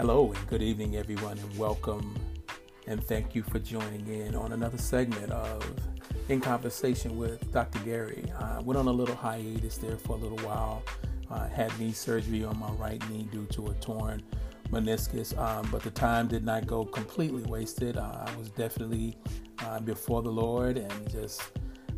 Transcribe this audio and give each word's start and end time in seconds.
Hello 0.00 0.32
and 0.32 0.46
good 0.46 0.62
evening, 0.62 0.96
everyone, 0.96 1.36
and 1.36 1.58
welcome 1.58 2.18
and 2.86 3.04
thank 3.04 3.34
you 3.34 3.42
for 3.42 3.58
joining 3.58 4.06
in 4.08 4.34
on 4.34 4.52
another 4.52 4.78
segment 4.78 5.30
of 5.30 5.62
In 6.30 6.40
Conversation 6.40 7.18
with 7.18 7.52
Dr. 7.52 7.80
Gary. 7.80 8.24
I 8.38 8.60
went 8.60 8.78
on 8.78 8.88
a 8.88 8.90
little 8.90 9.14
hiatus 9.14 9.76
there 9.76 9.98
for 9.98 10.14
a 10.14 10.18
little 10.18 10.38
while. 10.38 10.82
I 11.30 11.48
had 11.48 11.78
knee 11.78 11.92
surgery 11.92 12.42
on 12.44 12.58
my 12.58 12.70
right 12.70 13.10
knee 13.10 13.28
due 13.30 13.44
to 13.48 13.66
a 13.66 13.74
torn 13.74 14.22
meniscus, 14.70 15.36
um, 15.36 15.68
but 15.70 15.82
the 15.82 15.90
time 15.90 16.28
did 16.28 16.46
not 16.46 16.66
go 16.66 16.86
completely 16.86 17.42
wasted. 17.42 17.98
I 17.98 18.26
was 18.38 18.48
definitely 18.48 19.18
uh, 19.66 19.80
before 19.80 20.22
the 20.22 20.32
Lord 20.32 20.78
and 20.78 21.10
just 21.10 21.42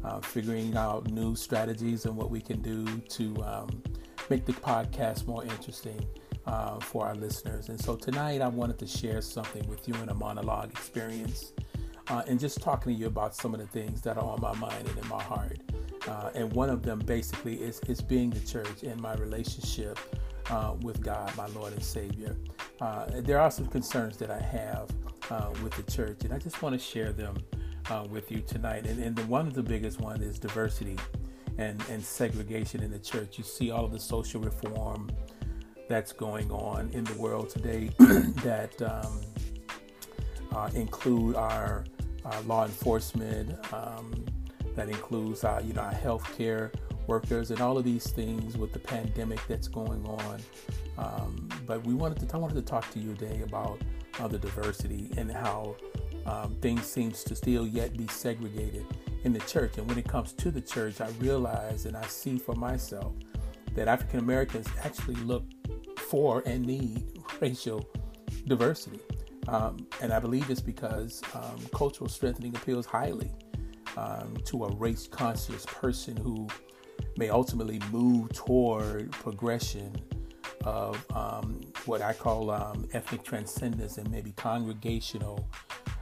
uh, 0.03 0.19
figuring 0.19 0.77
out 0.77 1.09
new 1.09 1.37
strategies 1.37 2.05
and 2.07 2.17
what 2.17 2.31
we 2.31 2.41
can 2.41 2.61
do 2.63 2.85
to 2.85 3.45
um, 3.45 3.81
make 4.29 4.45
the 4.45 4.55
podcast 4.55 5.29
more 5.29 5.45
interesting 5.45 6.05
uh, 6.47 6.79
for 6.81 7.07
our 7.07 7.15
listeners. 7.15 7.69
And 7.69 7.81
so 7.81 7.97
tonight 7.97 8.41
I 8.41 8.49
wanted 8.49 8.79
to 8.81 8.87
share 8.87 9.21
something 9.21 9.67
with 9.69 9.87
you 9.89 9.95
in 9.97 10.09
a 10.09 10.15
monologue 10.15 10.71
experience 10.71 11.53
uh, 12.09 12.23
and 12.27 12.39
just 12.39 12.61
talking 12.61 12.93
to 12.93 12.99
you 12.99 13.07
about 13.07 13.35
some 13.35 13.55
of 13.55 13.61
the 13.61 13.67
things 13.67 14.01
that 14.03 14.17
are 14.17 14.25
on 14.25 14.41
my 14.41 14.55
mind 14.55 14.89
and 14.89 14.99
in 14.99 15.09
my 15.09 15.23
heart. 15.23 15.59
Uh, 16.09 16.31
and 16.35 16.53
one 16.53 16.69
of 16.69 16.83
them 16.83 16.99
basically 16.99 17.55
is, 17.55 17.81
is 17.87 18.01
being 18.01 18.31
the 18.31 18.41
church 18.41 18.83
and 18.83 19.01
my 19.01 19.15
relationship 19.15 19.99
uh, 20.51 20.75
with 20.81 21.01
God, 21.01 21.35
my 21.37 21.47
Lord 21.49 21.73
and 21.73 21.83
Savior. 21.83 22.37
Uh, 22.81 23.07
there 23.21 23.41
are 23.41 23.51
some 23.51 23.67
concerns 23.67 24.17
that 24.17 24.31
I 24.31 24.41
have 24.41 24.91
uh, 25.31 25.51
with 25.63 25.73
the 25.75 25.85
church, 25.91 26.25
and 26.25 26.33
I 26.33 26.39
just 26.39 26.61
want 26.61 26.73
to 26.75 26.79
share 26.79 27.13
them 27.13 27.37
with 28.11 28.33
you 28.33 28.41
tonight. 28.41 28.87
And, 28.87 29.03
and 29.03 29.15
the, 29.15 29.23
one 29.27 29.47
of 29.47 29.53
the 29.53 29.63
biggest 29.63 30.01
one 30.01 30.23
is 30.23 30.39
diversity 30.39 30.97
and, 31.59 31.83
and 31.91 32.03
segregation 32.03 32.83
in 32.83 32.91
the 32.91 32.99
church. 32.99 33.39
You 33.39 33.45
see 33.45 33.71
all 33.71 33.85
of 33.85 33.93
the 33.93 34.01
social 34.01 34.41
reform 34.41 35.11
that's 35.93 36.13
going 36.13 36.51
on 36.51 36.89
in 36.95 37.05
the 37.05 37.13
world 37.19 37.51
today 37.51 37.91
that 37.99 38.81
um, 38.81 39.21
uh, 40.55 40.71
include 40.75 41.37
our, 41.37 41.85
our, 42.25 42.41
law 42.43 42.65
enforcement, 42.65 43.55
um, 43.75 44.25
that 44.75 44.89
includes 44.89 45.45
our, 45.45 45.61
you 45.61 45.75
know, 45.75 45.83
our 45.83 45.93
healthcare 45.93 46.73
workers, 47.07 47.51
and 47.51 47.61
all 47.61 47.77
of 47.77 47.85
these 47.85 48.11
things 48.11 48.57
with 48.57 48.73
the 48.73 48.79
pandemic 48.79 49.39
that's 49.47 49.69
going 49.69 50.03
on. 50.07 50.41
Um, 50.97 51.47
but 51.67 51.87
we 51.87 51.93
wanted 51.93 52.27
to, 52.27 52.35
I 52.35 52.39
wanted 52.39 52.55
to 52.55 52.63
talk 52.63 52.91
to 52.93 52.99
you 52.99 53.15
today 53.15 53.43
about 53.43 53.79
uh, 54.19 54.29
the 54.29 54.39
diversity 54.39 55.11
and 55.19 55.31
how 55.31 55.77
um, 56.25 56.57
things 56.63 56.87
seems 56.87 57.23
to 57.25 57.37
still 57.37 57.67
yet 57.67 57.99
be 57.99 58.07
segregated 58.07 58.87
in 59.25 59.35
the 59.35 59.41
church. 59.41 59.77
And 59.77 59.87
when 59.87 59.99
it 59.99 60.09
comes 60.09 60.33
to 60.33 60.51
the 60.51 60.63
church, 60.63 61.03
I 61.03 61.11
realize 61.19 61.85
and 61.85 61.99
I 61.99 62.07
see 62.07 62.39
for 62.39 62.55
myself 62.55 63.13
that 63.75 63.89
African 63.89 64.21
Americans 64.21 64.69
actually 64.83 65.17
look 65.17 65.45
for 66.13 66.43
and 66.45 66.67
need 66.67 67.03
racial 67.41 67.89
diversity. 68.47 69.01
Um, 69.49 69.87
and 70.03 70.13
I 70.13 70.19
believe 70.19 70.51
it's 70.51 70.61
because 70.61 71.23
um, 71.35 71.57
cultural 71.75 72.11
strengthening 72.11 72.55
appeals 72.55 72.85
highly 72.85 73.31
um, 73.97 74.37
to 74.45 74.65
a 74.67 74.75
race 74.75 75.07
conscious 75.07 75.65
person 75.65 76.15
who 76.15 76.49
may 77.17 77.31
ultimately 77.31 77.81
move 77.91 78.31
toward 78.35 79.11
progression 79.13 79.97
of 80.65 81.03
um, 81.17 81.61
what 81.87 82.03
I 82.03 82.13
call 82.13 82.51
um, 82.51 82.87
ethnic 82.93 83.25
transcendence 83.25 83.97
and 83.97 84.11
maybe 84.11 84.33
congregational 84.33 85.49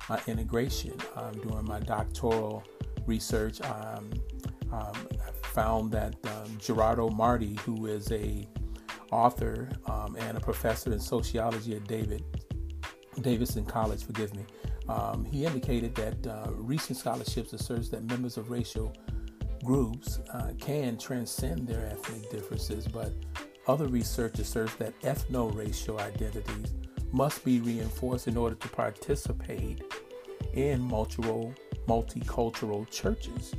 uh, 0.09 0.19
integration. 0.27 0.95
Um, 1.15 1.35
during 1.35 1.67
my 1.67 1.79
doctoral 1.79 2.65
research, 3.07 3.63
I 3.63 4.01
found 5.45 5.93
that 5.93 6.17
Gerardo 6.59 7.11
Marti, 7.11 7.55
who 7.65 7.87
is 7.87 8.11
a 8.11 8.49
author 9.11 9.69
um, 9.87 10.17
and 10.17 10.37
a 10.37 10.41
professor 10.41 10.93
in 10.93 11.01
sociology 11.01 11.75
at 11.77 11.85
David 11.87 12.23
Davidson 13.21 13.65
College. 13.65 14.05
Forgive 14.05 14.35
me. 14.35 14.45
Um, 14.89 15.25
he 15.25 15.45
indicated 15.45 15.95
that 15.97 16.27
uh, 16.27 16.51
recent 16.53 16.99
scholarships 16.99 17.53
asserts 17.53 17.89
that 17.91 18.05
members 18.05 18.37
of 18.37 18.51
racial 18.51 18.95
groups 19.65 20.19
uh, 20.33 20.53
can 20.59 20.97
transcend 20.97 21.69
their 21.69 21.87
ethnic 21.87 22.31
differences, 22.31 22.89
but 22.89 23.13
other 23.67 23.87
research 23.87 24.39
asserts 24.39 24.75
that 24.77 24.99
ethno-racial 25.03 26.01
identities 26.01 26.73
must 27.13 27.45
be 27.45 27.61
reinforced 27.61 28.27
in 28.27 28.37
order 28.37 28.55
to 28.57 28.69
participate 28.69 29.83
in 30.55 30.81
multiple 30.81 31.55
multicultural 31.87 32.89
churches. 32.91 33.55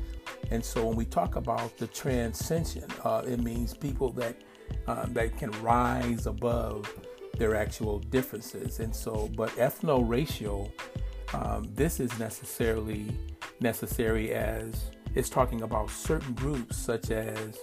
And 0.52 0.64
so 0.64 0.86
when 0.86 0.96
we 0.96 1.06
talk 1.06 1.36
about 1.36 1.78
the 1.78 1.88
transcension, 1.88 2.86
uh, 3.04 3.24
it 3.26 3.40
means 3.40 3.74
people 3.74 4.12
that 4.14 4.36
um, 4.88 5.14
that 5.14 5.38
can 5.38 5.52
rise 5.62 6.26
above 6.26 6.92
their 7.38 7.56
actual 7.56 8.00
differences. 8.00 8.80
And 8.80 8.96
so, 8.96 9.30
but 9.36 9.50
ethno-racial, 9.52 10.72
um, 11.34 11.70
this 11.74 12.00
is 12.00 12.18
necessarily 12.20 13.08
necessary 13.60 14.34
as 14.34 14.92
it's 15.16 15.30
talking 15.30 15.62
about 15.62 15.90
certain 15.90 16.34
groups 16.34 16.78
such 16.78 17.12
as 17.12 17.58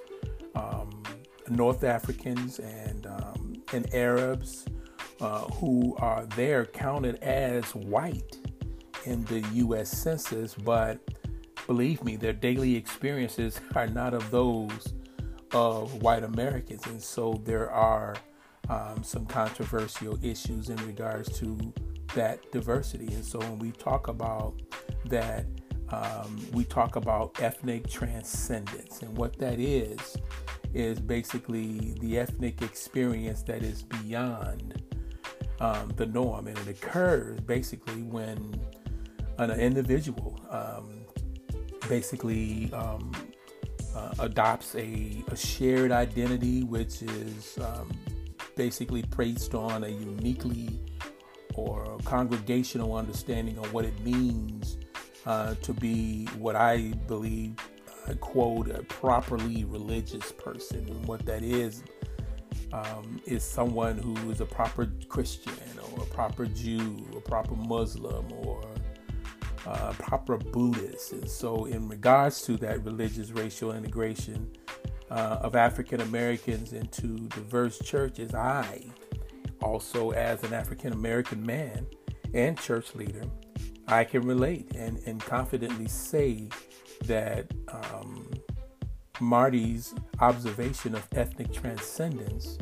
um, 0.54 1.02
North 1.48 1.84
Africans 1.84 2.58
and 2.58 3.06
um, 3.06 3.62
and 3.72 3.92
Arabs 3.94 4.66
uh, 5.20 5.40
who 5.52 5.96
are 5.98 6.26
there 6.36 6.64
counted 6.66 7.16
as 7.22 7.74
white 7.74 8.38
in 9.04 9.24
the 9.24 9.40
U.S. 9.54 9.90
Census, 9.90 10.54
but 10.54 10.98
believe 11.66 12.02
me, 12.04 12.16
their 12.16 12.32
daily 12.32 12.76
experiences 12.76 13.60
are 13.74 13.86
not 13.86 14.14
of 14.14 14.30
those 14.30 14.94
of 15.52 16.02
white 16.02 16.24
Americans. 16.24 16.86
And 16.86 17.02
so 17.02 17.40
there 17.44 17.70
are 17.70 18.16
um, 18.68 19.02
some 19.02 19.26
controversial 19.26 20.18
issues 20.24 20.68
in 20.68 20.76
regards 20.86 21.38
to 21.40 21.72
that 22.14 22.50
diversity. 22.52 23.06
And 23.06 23.24
so 23.24 23.38
when 23.38 23.58
we 23.58 23.72
talk 23.72 24.08
about 24.08 24.60
that, 25.06 25.46
um, 25.90 26.38
we 26.52 26.64
talk 26.64 26.96
about 26.96 27.40
ethnic 27.40 27.88
transcendence. 27.88 29.02
And 29.02 29.16
what 29.16 29.38
that 29.38 29.58
is, 29.58 30.16
is 30.74 31.00
basically 31.00 31.94
the 32.00 32.18
ethnic 32.18 32.60
experience 32.60 33.42
that 33.44 33.62
is 33.62 33.82
beyond 33.82 34.82
um, 35.60 35.92
the 35.96 36.06
norm. 36.06 36.46
And 36.46 36.58
it 36.58 36.68
occurs 36.68 37.40
basically 37.40 38.02
when 38.02 38.60
an 39.38 39.50
individual 39.52 40.38
um, 40.50 41.06
basically 41.88 42.70
um, 42.72 43.12
uh, 43.94 44.14
adopts 44.20 44.74
a, 44.74 45.24
a, 45.28 45.36
shared 45.36 45.92
identity, 45.92 46.62
which 46.62 47.02
is 47.02 47.58
um, 47.58 47.90
basically 48.56 49.02
based 49.16 49.54
on 49.54 49.84
a 49.84 49.88
uniquely 49.88 50.80
or 51.54 51.98
congregational 52.04 52.94
understanding 52.94 53.58
of 53.58 53.72
what 53.72 53.84
it 53.84 53.98
means 54.04 54.78
uh, 55.26 55.54
to 55.62 55.72
be 55.72 56.26
what 56.38 56.56
I 56.56 56.92
believe, 57.06 57.56
I 58.06 58.14
quote, 58.14 58.70
a 58.70 58.82
properly 58.84 59.64
religious 59.64 60.32
person. 60.32 60.86
And 60.88 61.06
what 61.06 61.26
that 61.26 61.42
is, 61.42 61.82
um, 62.72 63.20
is 63.26 63.42
someone 63.42 63.98
who 63.98 64.30
is 64.30 64.40
a 64.40 64.46
proper 64.46 64.90
Christian 65.08 65.52
or 65.92 66.02
a 66.02 66.06
proper 66.06 66.46
Jew, 66.46 67.06
a 67.16 67.20
proper 67.20 67.54
Muslim, 67.54 68.32
or 68.32 68.62
uh, 69.66 69.92
proper 69.92 70.36
Buddhists. 70.36 71.12
And 71.12 71.28
so, 71.28 71.64
in 71.66 71.88
regards 71.88 72.42
to 72.42 72.56
that 72.58 72.84
religious 72.84 73.30
racial 73.30 73.72
integration 73.72 74.50
uh, 75.10 75.38
of 75.40 75.56
African 75.56 76.00
Americans 76.00 76.72
into 76.72 77.16
diverse 77.28 77.78
churches, 77.78 78.34
I 78.34 78.84
also, 79.62 80.10
as 80.10 80.42
an 80.44 80.52
African 80.52 80.92
American 80.92 81.44
man 81.44 81.86
and 82.34 82.58
church 82.58 82.94
leader, 82.94 83.24
I 83.86 84.04
can 84.04 84.22
relate 84.22 84.74
and, 84.76 84.98
and 85.06 85.20
confidently 85.20 85.88
say 85.88 86.48
that 87.04 87.50
um, 87.68 88.30
Marti's 89.20 89.94
observation 90.20 90.94
of 90.94 91.06
ethnic 91.14 91.52
transcendence 91.52 92.58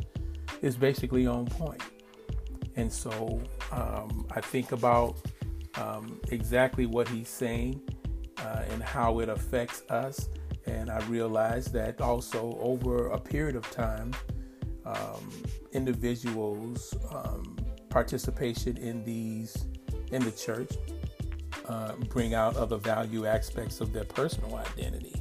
is 0.61 0.77
basically 0.77 1.27
on 1.27 1.45
point. 1.45 1.83
And 2.75 2.91
so 2.91 3.41
um, 3.71 4.27
I 4.31 4.41
think 4.41 4.71
about 4.71 5.17
um, 5.77 6.19
exactly 6.31 6.85
what 6.85 7.07
he's 7.07 7.29
saying 7.29 7.81
uh, 8.39 8.63
and 8.71 8.81
how 8.83 9.19
it 9.19 9.29
affects 9.29 9.83
us. 9.89 10.29
And 10.65 10.89
I 10.89 10.99
realized 11.05 11.71
that 11.73 12.01
also 12.01 12.57
over 12.59 13.07
a 13.07 13.19
period 13.19 13.55
of 13.55 13.69
time, 13.71 14.13
um, 14.85 15.31
individuals' 15.71 16.93
um, 17.13 17.57
participation 17.89 18.77
in 18.77 19.03
these 19.03 19.65
in 20.11 20.23
the 20.23 20.31
church 20.31 20.71
uh, 21.67 21.93
bring 22.09 22.33
out 22.33 22.55
other 22.55 22.77
value 22.77 23.25
aspects 23.25 23.81
of 23.81 23.91
their 23.91 24.05
personal 24.05 24.55
identity, 24.55 25.15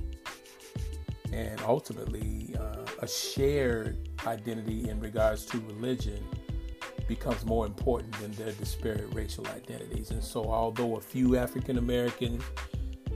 and 1.32 1.60
ultimately 1.62 2.54
uh, 2.58 2.84
a 3.00 3.08
shared 3.08 4.08
identity 4.26 4.88
in 4.88 5.00
regards 5.00 5.44
to 5.46 5.58
religion 5.60 6.24
becomes 7.08 7.44
more 7.44 7.66
important 7.66 8.12
than 8.20 8.32
their 8.32 8.52
disparate 8.52 9.12
racial 9.12 9.46
identities. 9.48 10.10
And 10.10 10.22
so, 10.22 10.44
although 10.44 10.96
a 10.96 11.00
few 11.00 11.36
African 11.36 11.78
Americans 11.78 12.42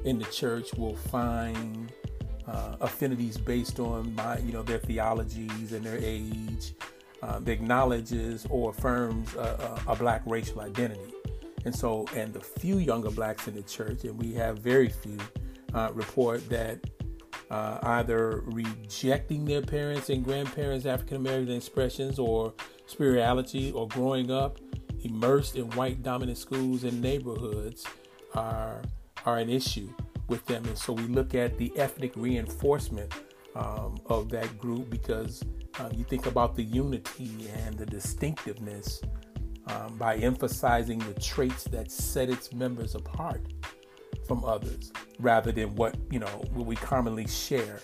in 0.05 0.19
the 0.19 0.25
church 0.27 0.73
will 0.75 0.97
find 0.97 1.93
uh, 2.47 2.77
affinities 2.81 3.37
based 3.37 3.81
on 3.81 4.15
my, 4.15 4.39
you 4.39 4.53
know, 4.53 4.63
their 4.63 4.79
theologies 4.79 5.73
and 5.73 5.85
their 5.85 5.99
age, 5.99 6.75
um, 7.23 7.45
that 7.45 7.53
acknowledges 7.53 8.47
or 8.49 8.71
affirms 8.71 9.35
a, 9.35 9.83
a, 9.87 9.93
a, 9.93 9.97
black 9.97 10.23
racial 10.25 10.63
identity. 10.63 11.13
And 11.67 11.75
so, 11.75 12.07
and 12.17 12.33
the 12.33 12.41
few 12.41 12.79
younger 12.79 13.11
blacks 13.11 13.47
in 13.47 13.55
the 13.55 13.63
church, 13.63 14.05
and 14.05 14.19
we 14.19 14.33
have 14.35 14.61
very 14.61 14.89
few, 14.89 15.19
uh, 15.75 15.91
report 15.93 16.49
that 16.49 16.81
uh, 17.51 17.79
either 17.83 18.43
rejecting 18.47 19.45
their 19.45 19.61
parents 19.61 20.09
and 20.09 20.25
grandparents' 20.25 20.87
African 20.87 21.19
American 21.19 21.55
expressions 21.55 22.19
or 22.19 22.55
spirituality, 22.91 23.73
or 23.73 23.89
growing 23.89 24.31
up 24.31 24.59
immersed 25.03 25.57
in 25.57 25.71
white 25.71 26.03
dominant 26.03 26.39
schools 26.39 26.85
and 26.85 27.01
neighborhoods 27.01 27.87
are 28.35 28.83
are 29.27 29.39
an 29.39 29.51
issue 29.51 29.89
with 30.29 30.45
them. 30.47 30.65
And 30.65 30.79
so 30.79 30.93
we 30.93 31.03
look 31.03 31.35
at 31.35 31.59
the 31.59 31.73
ethnic 31.77 32.13
reinforcement 32.17 33.13
um, 33.55 33.99
of 34.07 34.31
that 34.31 34.59
group 34.59 34.89
because 34.89 35.43
um, 35.79 35.91
you 35.93 36.05
think 36.05 36.27
about 36.27 36.55
the 36.57 36.63
unity 36.63 37.49
and 37.65 37.77
the 37.77 37.87
distinctiveness 37.87 39.01
um, 39.67 39.97
by 39.99 40.17
emphasizing 40.17 40.99
the 41.01 41.15
traits 41.21 41.65
that 41.65 41.91
set 41.91 42.31
its 42.31 42.53
members 42.53 42.95
apart 42.95 43.43
from 44.27 44.45
others 44.45 44.93
rather 45.19 45.51
than 45.51 45.75
what 45.75 45.97
you 46.11 46.19
know 46.19 46.27
what 46.55 46.67
we 46.67 46.77
commonly 46.77 47.27
share 47.27 47.81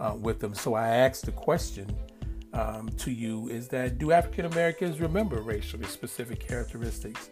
uh, 0.00 0.14
with 0.16 0.38
them 0.38 0.54
so 0.54 0.74
i 0.74 0.88
asked 0.88 1.26
the 1.26 1.32
question 1.32 1.86
um, 2.58 2.88
to 2.98 3.10
you 3.10 3.48
is 3.48 3.68
that 3.68 3.98
do 3.98 4.12
african 4.12 4.44
americans 4.46 5.00
remember 5.00 5.40
racially 5.40 5.86
specific 5.86 6.40
characteristics 6.40 7.30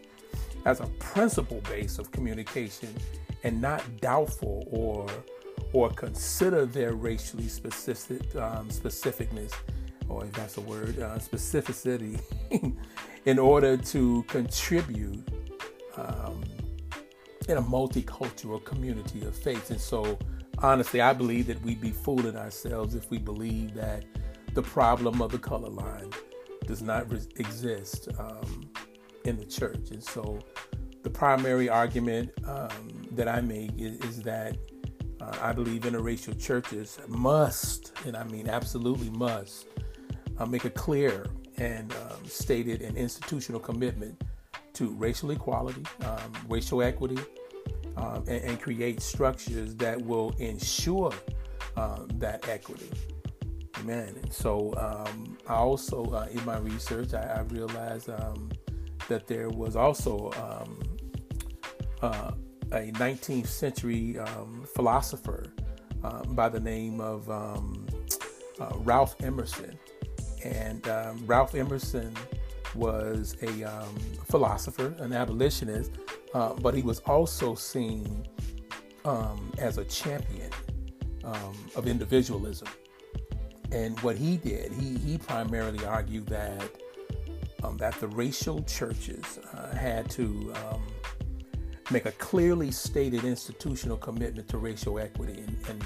as 0.65 0.79
a 0.79 0.87
principal 0.99 1.61
base 1.61 1.99
of 1.99 2.11
communication 2.11 2.93
and 3.43 3.61
not 3.61 3.83
doubtful 3.99 4.67
or 4.71 5.07
or 5.73 5.89
consider 5.89 6.65
their 6.65 6.93
racially 6.93 7.47
specific 7.47 8.23
um, 8.35 8.69
specificness 8.69 9.53
or 10.09 10.25
if 10.25 10.31
that's 10.33 10.57
a 10.57 10.61
word, 10.61 10.99
uh, 10.99 11.17
specificity 11.17 12.19
in 13.25 13.39
order 13.39 13.77
to 13.77 14.23
contribute 14.23 15.27
um, 15.95 16.43
in 17.49 17.57
a 17.57 17.61
multicultural 17.61 18.63
community 18.63 19.25
of 19.25 19.35
faith. 19.35 19.69
And 19.69 19.79
so, 19.79 20.17
honestly, 20.59 21.01
I 21.01 21.13
believe 21.13 21.47
that 21.47 21.61
we'd 21.61 21.81
be 21.81 21.91
fooling 21.91 22.35
ourselves 22.35 22.95
if 22.95 23.09
we 23.09 23.17
believe 23.17 23.73
that 23.75 24.05
the 24.57 24.63
problem 24.63 25.21
of 25.21 25.31
the 25.31 25.37
color 25.37 25.69
line 25.69 26.09
does 26.65 26.81
not 26.81 27.07
re- 27.11 27.21
exist 27.35 28.09
um, 28.17 28.67
in 29.23 29.37
the 29.37 29.45
church. 29.45 29.91
And 29.91 30.03
so, 30.03 30.39
the 31.03 31.11
primary 31.11 31.69
argument 31.69 32.31
um, 32.43 33.03
that 33.11 33.27
I 33.27 33.39
make 33.39 33.69
is, 33.77 33.99
is 33.99 34.23
that 34.23 34.57
uh, 35.21 35.37
I 35.43 35.53
believe 35.53 35.83
interracial 35.83 36.41
churches 36.41 36.97
must, 37.07 37.93
and 38.07 38.17
I 38.17 38.23
mean 38.23 38.49
absolutely 38.49 39.11
must, 39.11 39.67
uh, 40.39 40.47
make 40.47 40.65
a 40.65 40.71
clear 40.71 41.27
and 41.57 41.93
um, 41.93 42.25
stated 42.25 42.81
and 42.81 42.97
institutional 42.97 43.59
commitment 43.59 44.23
to 44.73 44.89
racial 44.89 45.29
equality, 45.29 45.83
um, 46.03 46.33
racial 46.49 46.81
equity, 46.81 47.19
um, 47.95 48.23
and, 48.27 48.43
and, 48.43 48.59
create 48.59 49.01
structures 49.01 49.75
that 49.75 50.01
will 50.01 50.31
ensure 50.39 51.13
um, 51.75 52.07
that 52.15 52.49
equity. 52.49 52.89
Amen. 53.79 54.15
And 54.21 54.33
so 54.33 54.73
um, 54.77 55.37
I 55.47 55.55
also, 55.55 56.05
uh, 56.05 56.27
in 56.31 56.43
my 56.45 56.57
research, 56.57 57.13
I, 57.13 57.21
I 57.21 57.41
realized 57.41 58.09
um, 58.09 58.49
that 59.07 59.27
there 59.27 59.49
was 59.49 59.75
also 59.75 60.29
uh, 62.01 62.31
a 62.71 62.91
19th 62.91 63.47
century 63.47 64.17
philosopher 64.75 65.53
uh, 66.03 66.23
by 66.23 66.49
the 66.49 66.59
name 66.59 66.99
of 66.99 67.29
uh, 67.29 67.59
Ralph 68.77 69.15
Emerson 69.21 69.77
and 70.43 70.87
um, 70.87 71.23
Ralph 71.25 71.55
Emerson 71.55 72.13
was 72.75 73.35
a 73.41 73.63
um, 73.63 73.95
philosopher, 74.29 74.95
an 74.99 75.13
abolitionist, 75.13 75.91
uh, 76.33 76.53
but 76.53 76.73
he 76.73 76.81
was 76.81 76.99
also 77.01 77.55
seen 77.55 78.27
um, 79.05 79.51
as 79.57 79.77
a 79.77 79.85
champion 79.85 80.51
um, 81.23 81.55
of 81.75 81.87
individualism. 81.87 82.67
And 83.71 83.99
what 83.99 84.17
he 84.17 84.37
did, 84.37 84.71
he, 84.73 84.97
he 84.97 85.17
primarily 85.17 85.85
argued 85.85 86.27
that 86.27 86.69
um, 87.63 87.77
that 87.77 87.99
the 87.99 88.07
racial 88.07 88.61
churches 88.63 89.39
uh, 89.53 89.75
had 89.75 90.09
to 90.11 90.53
um, 90.71 90.83
make 91.91 92.05
a 92.05 92.11
clearly 92.13 92.71
stated 92.71 93.23
institutional 93.23 93.97
commitment 93.97 94.47
to 94.49 94.57
racial 94.57 94.99
equity 94.99 95.41
and, 95.41 95.57
and, 95.69 95.83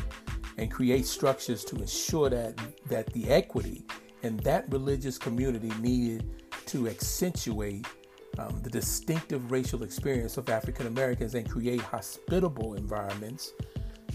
and 0.57 0.71
create 0.71 1.05
structures 1.05 1.63
to 1.65 1.77
ensure 1.77 2.29
that 2.29 2.59
that 2.87 3.11
the 3.13 3.29
equity 3.29 3.85
and 4.23 4.39
that 4.41 4.71
religious 4.71 5.17
community 5.17 5.71
needed 5.79 6.29
to 6.65 6.87
accentuate 6.87 7.85
um, 8.37 8.59
the 8.63 8.69
distinctive 8.69 9.51
racial 9.51 9.83
experience 9.83 10.37
of 10.37 10.49
African 10.49 10.87
Americans 10.87 11.35
and 11.35 11.49
create 11.49 11.81
hospitable 11.81 12.75
environments 12.75 13.53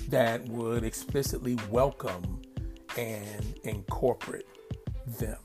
that 0.09 0.47
would 0.49 0.85
explicitly 0.85 1.59
welcome 1.71 2.41
and 2.97 3.59
incorporate 3.65 4.47
them. 5.19 5.39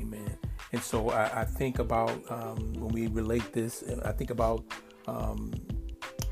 Amen. 0.00 0.38
And 0.72 0.82
so 0.82 1.10
I, 1.10 1.42
I 1.42 1.44
think 1.44 1.78
about 1.78 2.10
um, 2.30 2.74
when 2.74 2.88
we 2.88 3.06
relate 3.06 3.52
this, 3.52 3.82
I 4.04 4.12
think 4.12 4.30
about 4.30 4.64
um, 5.06 5.52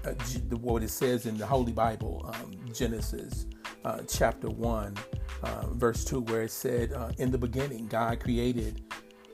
uh, 0.05 0.13
what 0.57 0.83
it 0.83 0.91
says 0.91 1.27
in 1.27 1.37
the 1.39 1.47
Holy 1.47 1.73
Bible, 1.73 2.31
um, 2.35 2.53
Genesis 2.73 3.47
uh, 3.85 4.01
chapter 4.09 4.49
1 4.49 4.97
uh, 5.43 5.67
verse 5.73 6.05
2, 6.05 6.21
where 6.23 6.43
it 6.43 6.51
said, 6.51 6.93
uh, 6.93 7.11
In 7.19 7.31
the 7.31 7.39
beginning, 7.39 7.87
God 7.87 8.21
created 8.21 8.83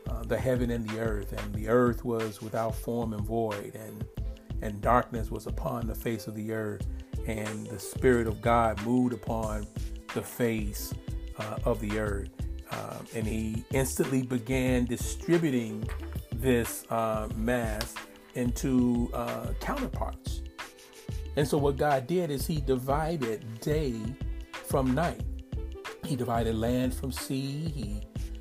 uh, 0.08 0.22
the 0.24 0.38
heaven 0.38 0.70
and 0.70 0.88
the 0.88 1.00
earth, 1.00 1.32
and 1.32 1.54
the 1.54 1.68
earth 1.68 2.04
was 2.04 2.42
without 2.42 2.74
form 2.74 3.12
and 3.12 3.22
void, 3.22 3.74
and, 3.74 4.04
and 4.60 4.80
darkness 4.80 5.30
was 5.30 5.46
upon 5.46 5.86
the 5.86 5.94
face 5.94 6.26
of 6.26 6.34
the 6.34 6.52
earth, 6.52 6.86
and 7.26 7.66
the 7.68 7.78
Spirit 7.78 8.26
of 8.26 8.40
God 8.40 8.82
moved 8.84 9.12
upon 9.12 9.66
the 10.14 10.22
face 10.22 10.92
uh, 11.38 11.58
of 11.64 11.80
the 11.80 11.98
earth. 11.98 12.30
Uh, 12.70 12.98
and 13.14 13.26
he 13.26 13.64
instantly 13.72 14.22
began 14.22 14.84
distributing 14.86 15.86
this 16.32 16.84
uh, 16.90 17.28
mass 17.36 17.94
into 18.34 19.10
counterparts. 19.60 20.42
And 21.36 21.48
so, 21.48 21.56
what 21.58 21.76
God 21.76 22.06
did 22.06 22.30
is 22.30 22.46
He 22.46 22.60
divided 22.60 23.60
day 23.60 23.94
from 24.52 24.94
night. 24.94 25.22
He 26.04 26.16
divided 26.16 26.54
land 26.56 26.94
from 26.94 27.12
sea. 27.12 27.68
He 27.74 28.00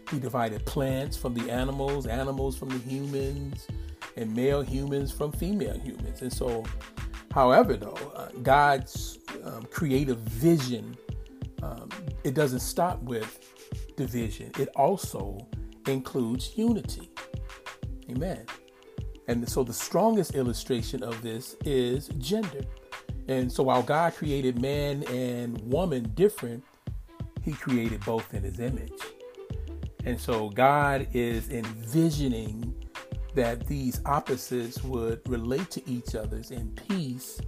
he 0.10 0.20
divided 0.20 0.66
plants 0.66 1.16
from 1.16 1.34
the 1.34 1.50
animals, 1.50 2.06
animals 2.06 2.58
from 2.58 2.68
the 2.68 2.80
humans, 2.80 3.66
and 4.18 4.36
male 4.36 4.62
humans 4.62 5.10
from 5.10 5.32
female 5.32 5.80
humans. 5.80 6.22
And 6.22 6.34
so, 6.34 6.66
however, 7.34 7.78
though, 7.78 8.12
uh, 8.14 8.28
God's 8.44 9.20
um, 9.46 9.64
creative 9.72 10.18
vision 10.18 10.98
um, 11.62 11.90
it 12.24 12.34
doesn't 12.34 12.60
stop 12.60 13.02
with 13.04 13.40
division. 13.96 14.52
It 14.58 14.70
also 14.76 15.48
includes 15.88 16.58
unity. 16.58 17.10
Amen. 18.10 18.46
And 19.28 19.48
so 19.48 19.64
the 19.64 19.74
strongest 19.74 20.36
illustration 20.36 21.04
of 21.04 21.22
this 21.22 21.56
is 21.66 22.08
gender. 22.18 22.62
And 23.28 23.52
so 23.52 23.64
while 23.64 23.84
God 23.84 24.14
created 24.16 24.62
man 24.62 25.04
and 25.04 25.60
woman 25.62 26.12
different, 26.16 26.64
he 27.44 27.54
created 27.54 28.04
both 28.04 28.34
in 28.34 28.44
his 28.44 28.60
image. 28.60 29.00
And 30.04 30.20
so 30.20 30.50
God 30.50 31.08
is 31.14 31.50
envisioning 31.50 32.76
that 33.36 33.68
these 33.68 34.02
opposites 34.06 34.84
would 34.84 35.22
relate 35.30 35.70
to 35.72 35.90
each 35.90 36.16
other 36.16 36.42
in 36.50 36.72
peace 36.90 37.40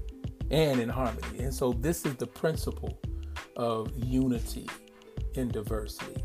and 0.52 0.80
in 0.80 0.88
harmony. 0.88 1.40
And 1.40 1.54
so 1.54 1.74
this 1.74 2.06
is 2.06 2.16
the 2.16 2.28
principle 2.28 2.98
of 3.56 3.92
unity 4.04 4.68
in 5.36 5.50
diversity. 5.50 6.24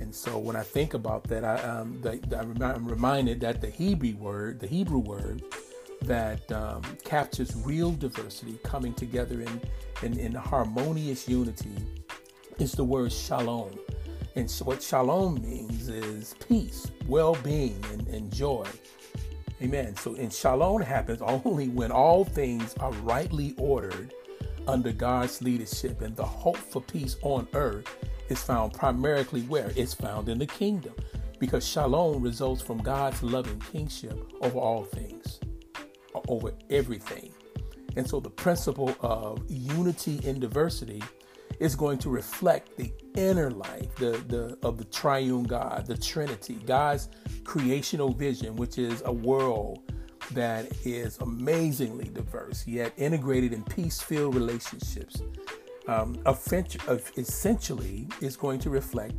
And 0.00 0.14
so 0.14 0.38
when 0.38 0.56
I 0.56 0.62
think 0.62 0.94
about 0.94 1.24
that, 1.24 1.44
I, 1.44 1.56
um, 1.56 2.00
the, 2.02 2.20
the, 2.28 2.38
I'm 2.38 2.86
reminded 2.86 3.40
that 3.40 3.60
the 3.60 3.70
Hebrew 3.70 4.14
word, 4.16 4.60
the 4.60 4.66
Hebrew 4.66 5.00
word 5.00 5.42
that 6.02 6.50
um, 6.52 6.82
captures 7.04 7.54
real 7.56 7.90
diversity 7.90 8.58
coming 8.62 8.94
together 8.94 9.40
in, 9.40 9.60
in, 10.02 10.18
in 10.18 10.32
harmonious 10.32 11.28
unity 11.28 11.74
is 12.58 12.72
the 12.72 12.84
word 12.84 13.12
shalom. 13.12 13.76
And 14.36 14.48
so 14.48 14.64
what 14.64 14.82
shalom 14.82 15.42
means 15.42 15.88
is 15.88 16.34
peace, 16.46 16.90
well 17.08 17.34
being, 17.42 17.82
and, 17.92 18.06
and 18.08 18.32
joy. 18.32 18.66
Amen. 19.60 19.96
So, 19.96 20.14
and 20.14 20.32
shalom 20.32 20.80
happens 20.82 21.20
only 21.44 21.68
when 21.68 21.90
all 21.90 22.24
things 22.24 22.74
are 22.78 22.92
rightly 22.92 23.54
ordered 23.58 24.14
under 24.68 24.92
God's 24.92 25.40
leadership, 25.42 26.02
and 26.02 26.14
the 26.14 26.24
hope 26.24 26.58
for 26.58 26.82
peace 26.82 27.16
on 27.22 27.48
earth 27.54 27.96
is 28.28 28.42
found 28.42 28.74
primarily 28.74 29.42
where? 29.42 29.72
It's 29.74 29.94
found 29.94 30.28
in 30.28 30.38
the 30.38 30.46
kingdom, 30.46 30.94
because 31.38 31.66
shalom 31.66 32.22
results 32.22 32.62
from 32.62 32.78
God's 32.78 33.22
loving 33.22 33.60
kingship 33.72 34.16
over 34.42 34.58
all 34.58 34.84
things, 34.84 35.40
over 36.28 36.52
everything. 36.70 37.32
And 37.96 38.08
so, 38.08 38.20
the 38.20 38.30
principle 38.30 38.94
of 39.00 39.42
unity 39.48 40.20
in 40.22 40.38
diversity 40.38 41.02
is 41.58 41.74
going 41.74 41.98
to 41.98 42.10
reflect 42.10 42.76
the 42.76 42.92
inner 43.16 43.50
life 43.50 43.92
the, 43.96 44.22
the 44.28 44.58
of 44.62 44.78
the 44.78 44.84
triune 44.84 45.44
God, 45.44 45.86
the 45.86 45.96
Trinity, 45.96 46.54
God's 46.66 47.08
creational 47.44 48.12
vision, 48.12 48.54
which 48.56 48.78
is 48.78 49.02
a 49.06 49.12
world 49.12 49.80
that 50.32 50.66
is 50.84 51.18
amazingly 51.18 52.10
diverse, 52.10 52.66
yet 52.66 52.92
integrated 52.96 53.52
in 53.52 53.62
peace-filled 53.64 54.34
relationships. 54.34 55.22
Um, 55.86 56.18
essentially 57.16 58.08
is 58.20 58.36
going 58.36 58.58
to 58.60 58.68
reflect 58.68 59.14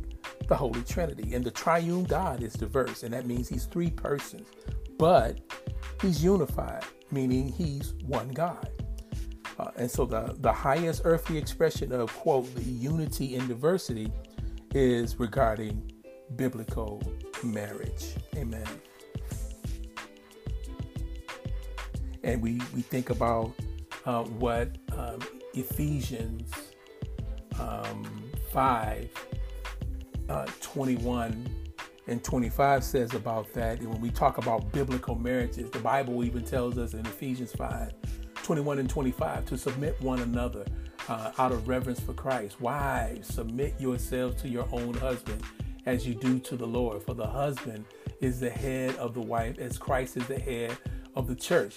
the 0.46 0.54
Holy 0.54 0.82
Trinity. 0.82 1.34
And 1.34 1.44
the 1.44 1.50
triune 1.50 2.04
God 2.04 2.42
is 2.44 2.52
diverse, 2.52 3.02
and 3.02 3.12
that 3.12 3.26
means 3.26 3.48
he's 3.48 3.64
three 3.64 3.90
persons, 3.90 4.48
but 4.98 5.40
he's 6.00 6.22
unified, 6.22 6.84
meaning 7.10 7.48
he's 7.48 7.94
one 8.06 8.28
God. 8.28 8.68
Uh, 9.58 9.72
and 9.76 9.90
so 9.90 10.06
the, 10.06 10.36
the 10.38 10.52
highest 10.52 11.02
earthly 11.04 11.38
expression 11.38 11.92
of, 11.92 12.16
quote, 12.16 12.54
the 12.54 12.62
unity 12.62 13.34
in 13.34 13.48
diversity 13.48 14.12
is 14.72 15.18
regarding 15.18 15.90
biblical 16.36 17.02
marriage. 17.42 18.14
Amen. 18.36 18.68
And 22.22 22.42
we, 22.42 22.60
we 22.74 22.82
think 22.82 23.10
about 23.10 23.52
uh, 24.04 24.24
what 24.24 24.76
um, 24.96 25.20
Ephesians 25.54 26.52
um, 27.58 28.30
5 28.52 29.10
uh, 30.28 30.46
21 30.60 31.48
and 32.06 32.24
25 32.24 32.84
says 32.84 33.14
about 33.14 33.52
that. 33.54 33.80
And 33.80 33.88
when 33.88 34.00
we 34.00 34.10
talk 34.10 34.38
about 34.38 34.70
biblical 34.72 35.14
marriages, 35.14 35.70
the 35.70 35.78
Bible 35.78 36.24
even 36.24 36.44
tells 36.44 36.78
us 36.78 36.94
in 36.94 37.00
Ephesians 37.00 37.52
5 37.52 37.92
21 38.42 38.78
and 38.78 38.90
25 38.90 39.44
to 39.46 39.58
submit 39.58 40.00
one 40.00 40.20
another 40.20 40.64
uh, 41.08 41.30
out 41.38 41.52
of 41.52 41.68
reverence 41.68 42.00
for 42.00 42.14
Christ. 42.14 42.60
Wives, 42.60 43.32
submit 43.32 43.74
yourselves 43.78 44.40
to 44.42 44.48
your 44.48 44.66
own 44.72 44.94
husband 44.94 45.42
as 45.86 46.06
you 46.06 46.14
do 46.14 46.38
to 46.40 46.56
the 46.56 46.66
Lord. 46.66 47.02
For 47.02 47.14
the 47.14 47.26
husband 47.26 47.84
is 48.20 48.40
the 48.40 48.50
head 48.50 48.96
of 48.96 49.14
the 49.14 49.20
wife, 49.20 49.58
as 49.58 49.78
Christ 49.78 50.16
is 50.16 50.26
the 50.26 50.38
head 50.38 50.76
of 51.14 51.26
the 51.26 51.34
church, 51.34 51.76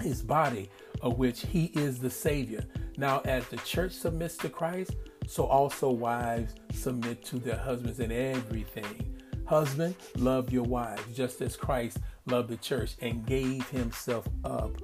his 0.00 0.22
body, 0.22 0.70
of 1.00 1.18
which 1.18 1.46
he 1.46 1.66
is 1.74 1.98
the 1.98 2.10
Savior. 2.10 2.64
Now, 2.96 3.20
as 3.24 3.46
the 3.48 3.56
church 3.58 3.92
submits 3.92 4.36
to 4.38 4.48
Christ, 4.48 4.92
so 5.26 5.46
also 5.46 5.90
wives 5.90 6.54
submit 6.72 7.24
to 7.26 7.38
their 7.38 7.56
husbands 7.56 8.00
in 8.00 8.12
everything. 8.12 9.18
Husband, 9.46 9.94
love 10.16 10.52
your 10.52 10.64
wives, 10.64 11.02
just 11.14 11.40
as 11.40 11.56
Christ 11.56 11.98
loved 12.26 12.48
the 12.48 12.56
church 12.56 12.96
and 13.00 13.26
gave 13.26 13.68
himself 13.68 14.28
up 14.44 14.76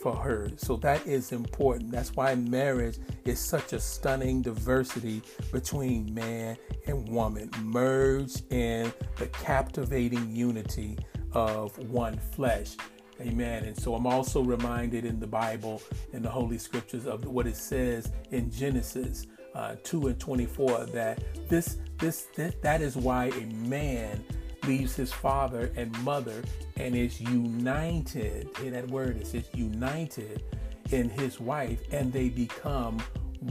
for 0.00 0.14
her. 0.14 0.50
So 0.56 0.76
that 0.76 1.06
is 1.06 1.32
important. 1.32 1.90
That's 1.90 2.14
why 2.14 2.34
marriage 2.34 2.98
is 3.24 3.40
such 3.40 3.72
a 3.72 3.80
stunning 3.80 4.42
diversity 4.42 5.22
between 5.50 6.12
man 6.12 6.56
and 6.86 7.08
woman, 7.08 7.50
merged 7.62 8.52
in 8.52 8.92
the 9.16 9.26
captivating 9.28 10.34
unity 10.36 10.98
of 11.32 11.76
one 11.90 12.18
flesh. 12.18 12.76
Amen. 13.20 13.64
And 13.64 13.76
so 13.76 13.94
I'm 13.94 14.06
also 14.06 14.42
reminded 14.42 15.04
in 15.04 15.20
the 15.20 15.26
Bible, 15.26 15.82
in 16.12 16.22
the 16.22 16.30
Holy 16.30 16.58
Scriptures, 16.58 17.06
of 17.06 17.24
what 17.26 17.46
it 17.46 17.56
says 17.56 18.10
in 18.30 18.50
Genesis 18.50 19.26
uh, 19.54 19.76
2 19.84 20.08
and 20.08 20.18
24 20.18 20.86
that 20.86 21.22
this, 21.48 21.78
this, 21.98 22.26
that, 22.36 22.60
that 22.62 22.80
is 22.80 22.96
why 22.96 23.26
a 23.26 23.46
man 23.68 24.24
leaves 24.66 24.96
his 24.96 25.12
father 25.12 25.70
and 25.76 25.96
mother 26.02 26.42
and 26.76 26.94
is 26.94 27.20
united. 27.20 28.48
Hear 28.58 28.70
that 28.72 28.88
word? 28.88 29.16
It 29.32 29.48
united 29.54 30.42
in 30.90 31.08
his 31.08 31.40
wife, 31.40 31.80
and 31.92 32.12
they 32.12 32.28
become 32.28 32.98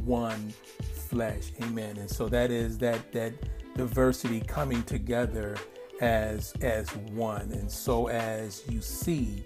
one 0.03 0.53
flesh. 1.10 1.51
Amen. 1.62 1.98
And 1.98 2.10
so 2.10 2.27
that 2.29 2.51
is 2.51 2.77
that 2.79 3.12
that 3.13 3.34
diversity 3.75 4.41
coming 4.41 4.84
together 4.84 5.55
as 6.04 6.54
as 6.62 6.94
one. 6.96 7.50
And 7.54 7.72
so 7.72 8.08
as 8.08 8.64
you 8.70 8.82
see 8.82 9.46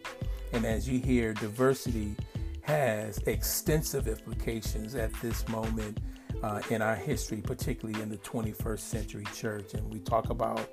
and 0.54 0.66
as 0.66 0.90
you 0.90 1.00
hear, 1.00 1.34
diversity 1.34 2.16
has 2.62 3.20
extensive 3.28 4.08
implications 4.08 4.96
at 4.96 5.14
this 5.22 5.48
moment 5.48 6.00
uh, 6.42 6.62
in 6.70 6.82
our 6.82 6.96
history, 6.96 7.42
particularly 7.42 8.02
in 8.02 8.10
the 8.10 8.18
21st 8.18 8.80
century 8.80 9.26
church. 9.36 9.76
And 9.76 9.94
we 9.94 10.00
talk 10.00 10.32
about 10.32 10.68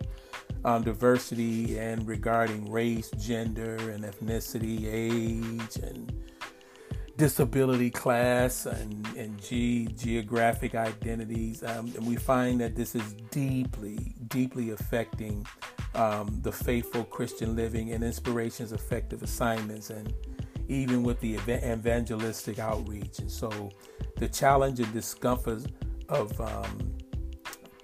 um, 0.65 0.83
diversity 0.83 1.79
and 1.79 2.07
regarding 2.09 2.71
race, 2.71 3.11
gender, 3.19 3.77
and 3.91 4.05
ethnicity, 4.05 4.87
age, 4.87 5.77
and 5.83 6.13
disability, 7.17 7.91
class, 7.91 8.67
and, 8.67 9.07
and 9.17 9.41
G, 9.41 9.87
geographic 9.97 10.75
identities. 10.75 11.63
Um, 11.63 11.93
and 11.97 12.07
we 12.07 12.17
find 12.17 12.61
that 12.61 12.75
this 12.75 12.95
is 12.95 13.15
deeply, 13.31 14.15
deeply 14.29 14.71
affecting 14.71 15.47
um, 15.95 16.41
the 16.43 16.53
faithful 16.53 17.05
Christian 17.05 17.55
living 17.55 17.93
and 17.93 18.03
inspirations, 18.03 18.73
effective 18.73 19.23
assignments, 19.23 19.91
and 19.91 20.13
even 20.69 21.03
with 21.03 21.21
the 21.21 21.35
evangelistic 21.37 22.59
outreach. 22.59 23.19
And 23.21 23.31
so 23.31 23.71
the 24.17 24.29
challenge 24.29 24.81
and 24.81 24.93
discomfort 24.93 25.63
of 26.09 26.41
um, 26.41 26.95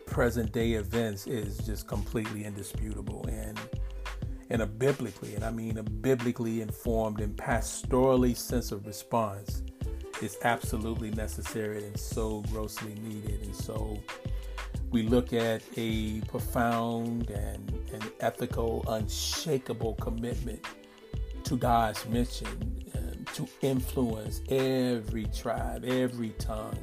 present 0.06 0.52
day 0.52 0.72
events 0.72 1.26
is 1.26 1.58
just 1.58 1.86
completely 1.86 2.44
indisputable 2.44 3.24
and 3.28 3.58
and 4.50 4.62
a 4.62 4.66
biblically 4.66 5.34
and 5.34 5.44
I 5.44 5.50
mean 5.50 5.78
a 5.78 5.82
biblically 5.82 6.60
informed 6.60 7.20
and 7.20 7.36
pastorally 7.36 8.36
sense 8.36 8.72
of 8.72 8.86
response 8.86 9.62
is 10.22 10.36
absolutely 10.42 11.10
necessary 11.12 11.84
and 11.84 11.98
so 11.98 12.42
grossly 12.52 12.94
needed 12.96 13.42
and 13.42 13.54
so 13.54 13.98
we 14.90 15.04
look 15.04 15.32
at 15.32 15.62
a 15.76 16.20
profound 16.22 17.30
and, 17.30 17.72
and 17.92 18.10
ethical 18.20 18.84
unshakable 18.88 19.94
commitment 19.94 20.64
to 21.44 21.56
God's 21.56 22.04
mission 22.06 22.80
to 23.34 23.48
influence 23.62 24.42
every 24.48 25.24
tribe, 25.26 25.84
every 25.84 26.30
tongue. 26.30 26.78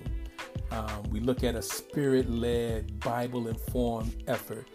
Um, 0.71 1.03
we 1.11 1.19
look 1.19 1.43
at 1.43 1.55
a 1.55 1.61
spirit 1.61 2.29
led, 2.29 2.99
Bible 2.99 3.47
informed 3.47 4.23
effort 4.27 4.67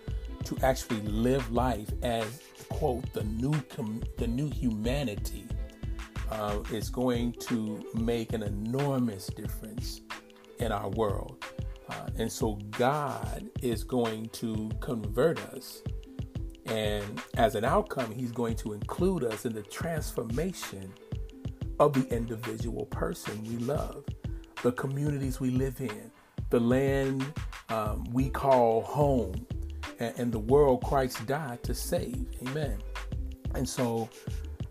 to 0.45 0.57
actually 0.63 1.01
live 1.03 1.51
life 1.53 1.91
as, 2.03 2.43
quote, 2.69 3.13
the 3.13 3.25
new, 3.25 3.55
com- 3.75 4.03
the 4.19 4.27
new 4.27 4.51
humanity 4.51 5.47
uh, 6.31 6.59
is 6.73 6.89
going 6.89 7.33
to 7.33 7.85
make 7.95 8.33
an 8.33 8.43
enormous 8.43 9.27
difference 9.27 10.01
in 10.59 10.73
our 10.73 10.89
world. 10.91 11.45
Uh, 11.89 12.09
and 12.19 12.33
so 12.33 12.59
God 12.71 13.49
is 13.61 13.85
going 13.85 14.29
to 14.31 14.71
convert 14.81 15.39
us. 15.55 15.83
And 16.67 17.21
as 17.37 17.55
an 17.55 17.65
outcome, 17.65 18.13
He's 18.13 18.33
going 18.33 18.57
to 18.57 18.73
include 18.73 19.25
us 19.25 19.45
in 19.45 19.53
the 19.53 19.63
transformation 19.63 20.93
of 21.79 21.93
the 21.93 22.07
individual 22.15 22.87
person 22.87 23.43
we 23.45 23.57
love, 23.59 24.05
the 24.63 24.73
communities 24.73 25.41
we 25.41 25.51
live 25.51 25.81
in, 25.81 26.11
the 26.51 26.61
land 26.61 27.27
um, 27.69 28.05
we 28.13 28.29
call 28.29 28.83
home, 28.83 29.47
and, 29.99 30.33
the 30.33 30.39
world 30.39 30.83
Christ 30.85 31.27
died 31.27 31.63
to 31.65 31.75
save. 31.75 32.27
Amen. 32.47 32.79
And 33.55 33.69
so 33.69 34.09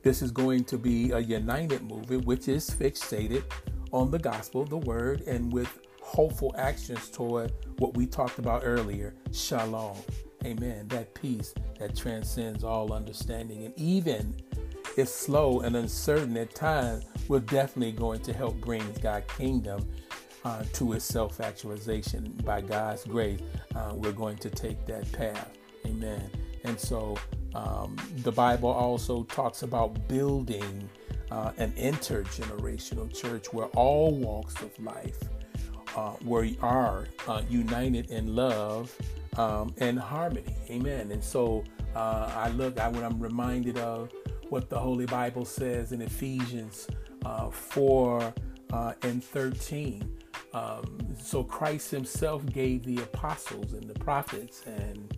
this 0.01 0.21
is 0.21 0.31
going 0.31 0.63
to 0.65 0.77
be 0.77 1.11
a 1.11 1.19
united 1.19 1.83
movement, 1.83 2.25
which 2.25 2.47
is 2.47 2.69
fixated 2.69 3.43
on 3.91 4.11
the 4.11 4.19
gospel, 4.19 4.65
the 4.65 4.77
word, 4.77 5.21
and 5.21 5.51
with 5.51 5.79
hopeful 6.01 6.53
actions 6.57 7.09
toward 7.09 7.53
what 7.77 7.95
we 7.95 8.05
talked 8.05 8.39
about 8.39 8.61
earlier 8.65 9.13
shalom. 9.31 9.95
Amen. 10.45 10.87
That 10.87 11.13
peace 11.13 11.53
that 11.79 11.95
transcends 11.95 12.63
all 12.63 12.93
understanding. 12.93 13.65
And 13.65 13.77
even 13.77 14.35
if 14.97 15.07
slow 15.07 15.61
and 15.61 15.75
uncertain 15.75 16.35
at 16.37 16.55
times, 16.55 17.05
we're 17.27 17.39
definitely 17.39 17.91
going 17.93 18.21
to 18.21 18.33
help 18.33 18.59
bring 18.59 18.83
God's 19.01 19.31
kingdom 19.33 19.87
uh, 20.43 20.63
to 20.73 20.93
its 20.93 21.05
self 21.05 21.39
actualization. 21.39 22.33
By 22.43 22.61
God's 22.61 23.03
grace, 23.03 23.39
uh, 23.75 23.93
we're 23.95 24.11
going 24.11 24.37
to 24.37 24.49
take 24.49 24.85
that 24.87 25.11
path. 25.11 25.57
Amen. 25.85 26.29
And 26.63 26.79
so 26.79 27.17
um, 27.55 27.97
the 28.17 28.31
Bible 28.31 28.69
also 28.69 29.23
talks 29.23 29.63
about 29.63 30.07
building 30.07 30.89
uh, 31.31 31.51
an 31.57 31.71
intergenerational 31.73 33.13
church 33.15 33.51
where 33.51 33.67
all 33.67 34.13
walks 34.13 34.61
of 34.61 34.77
life 34.79 35.17
uh, 35.95 36.13
we 36.23 36.57
are 36.61 37.07
uh, 37.27 37.41
united 37.49 38.11
in 38.11 38.35
love 38.35 38.95
um, 39.37 39.73
and 39.77 39.99
harmony. 39.99 40.55
Amen. 40.69 41.11
And 41.11 41.23
so 41.23 41.63
uh, 41.95 42.31
I 42.33 42.49
look, 42.49 42.79
I, 42.79 42.87
when 42.87 43.03
I'm 43.03 43.19
reminded 43.19 43.77
of 43.77 44.11
what 44.49 44.69
the 44.69 44.79
Holy 44.79 45.05
Bible 45.05 45.45
says 45.45 45.91
in 45.91 46.01
Ephesians 46.01 46.87
uh, 47.25 47.49
4 47.49 48.33
uh, 48.71 48.93
and 49.03 49.23
13. 49.23 50.17
Um, 50.53 50.99
so 51.19 51.43
Christ 51.43 51.91
Himself 51.91 52.45
gave 52.45 52.83
the 52.83 52.97
apostles 53.03 53.73
and 53.73 53.89
the 53.89 53.97
prophets 53.99 54.63
and 54.65 55.17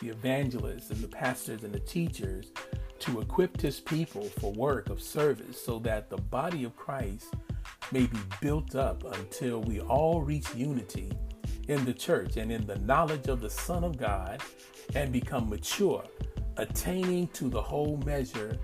the 0.00 0.08
evangelists 0.08 0.90
and 0.90 1.00
the 1.00 1.08
pastors 1.08 1.64
and 1.64 1.72
the 1.72 1.80
teachers 1.80 2.52
to 3.00 3.20
equip 3.20 3.60
His 3.60 3.80
people 3.80 4.24
for 4.40 4.52
work 4.52 4.90
of 4.90 5.00
service 5.00 5.60
so 5.62 5.78
that 5.80 6.10
the 6.10 6.18
body 6.18 6.64
of 6.64 6.76
Christ 6.76 7.34
may 7.92 8.06
be 8.06 8.18
built 8.40 8.74
up 8.74 9.04
until 9.16 9.60
we 9.62 9.80
all 9.80 10.22
reach 10.22 10.54
unity 10.54 11.12
in 11.68 11.84
the 11.84 11.94
church 11.94 12.36
and 12.36 12.52
in 12.52 12.66
the 12.66 12.78
knowledge 12.80 13.28
of 13.28 13.40
the 13.40 13.50
Son 13.50 13.84
of 13.84 13.96
God 13.96 14.42
and 14.94 15.12
become 15.12 15.48
mature, 15.48 16.04
attaining 16.56 17.28
to 17.28 17.48
the 17.48 17.60
whole 17.60 17.96
measure 18.04 18.58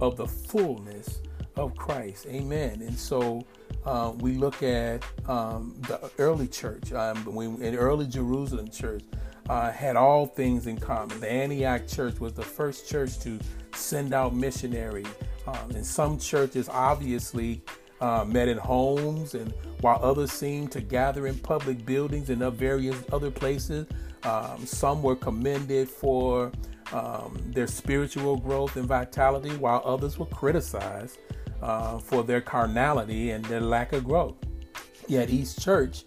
of 0.00 0.16
the 0.16 0.26
fullness 0.26 1.20
of 1.56 1.74
Christ. 1.76 2.26
Amen. 2.26 2.82
And 2.82 2.98
so 2.98 3.44
uh, 3.86 4.12
we 4.18 4.32
look 4.32 4.62
at 4.62 5.02
um, 5.28 5.74
the 5.86 6.10
early 6.18 6.48
church, 6.48 6.92
um, 6.92 7.16
in 7.62 7.76
early 7.76 8.06
Jerusalem 8.06 8.68
church, 8.68 9.04
uh, 9.48 9.70
had 9.70 9.94
all 9.94 10.26
things 10.26 10.66
in 10.66 10.76
common. 10.76 11.20
The 11.20 11.30
Antioch 11.30 11.86
church 11.86 12.18
was 12.18 12.32
the 12.32 12.42
first 12.42 12.88
church 12.88 13.20
to 13.20 13.38
send 13.74 14.12
out 14.12 14.34
missionaries. 14.34 15.06
Um, 15.46 15.70
and 15.70 15.86
some 15.86 16.18
churches 16.18 16.68
obviously 16.68 17.62
uh, 18.00 18.24
met 18.26 18.48
in 18.48 18.58
homes, 18.58 19.34
and 19.34 19.54
while 19.80 20.00
others 20.02 20.32
seemed 20.32 20.72
to 20.72 20.80
gather 20.80 21.28
in 21.28 21.38
public 21.38 21.86
buildings 21.86 22.28
and 22.28 22.42
various 22.54 22.96
other 23.12 23.30
places, 23.30 23.86
um, 24.24 24.66
some 24.66 25.00
were 25.00 25.14
commended 25.14 25.88
for 25.88 26.50
um, 26.92 27.40
their 27.54 27.68
spiritual 27.68 28.36
growth 28.36 28.74
and 28.76 28.86
vitality, 28.86 29.50
while 29.56 29.80
others 29.84 30.18
were 30.18 30.26
criticized 30.26 31.18
uh, 31.62 31.98
for 31.98 32.22
their 32.22 32.40
carnality 32.40 33.30
and 33.30 33.44
their 33.46 33.60
lack 33.60 33.92
of 33.92 34.04
growth. 34.04 34.36
Yet 35.08 35.30
each 35.30 35.56
church 35.58 36.04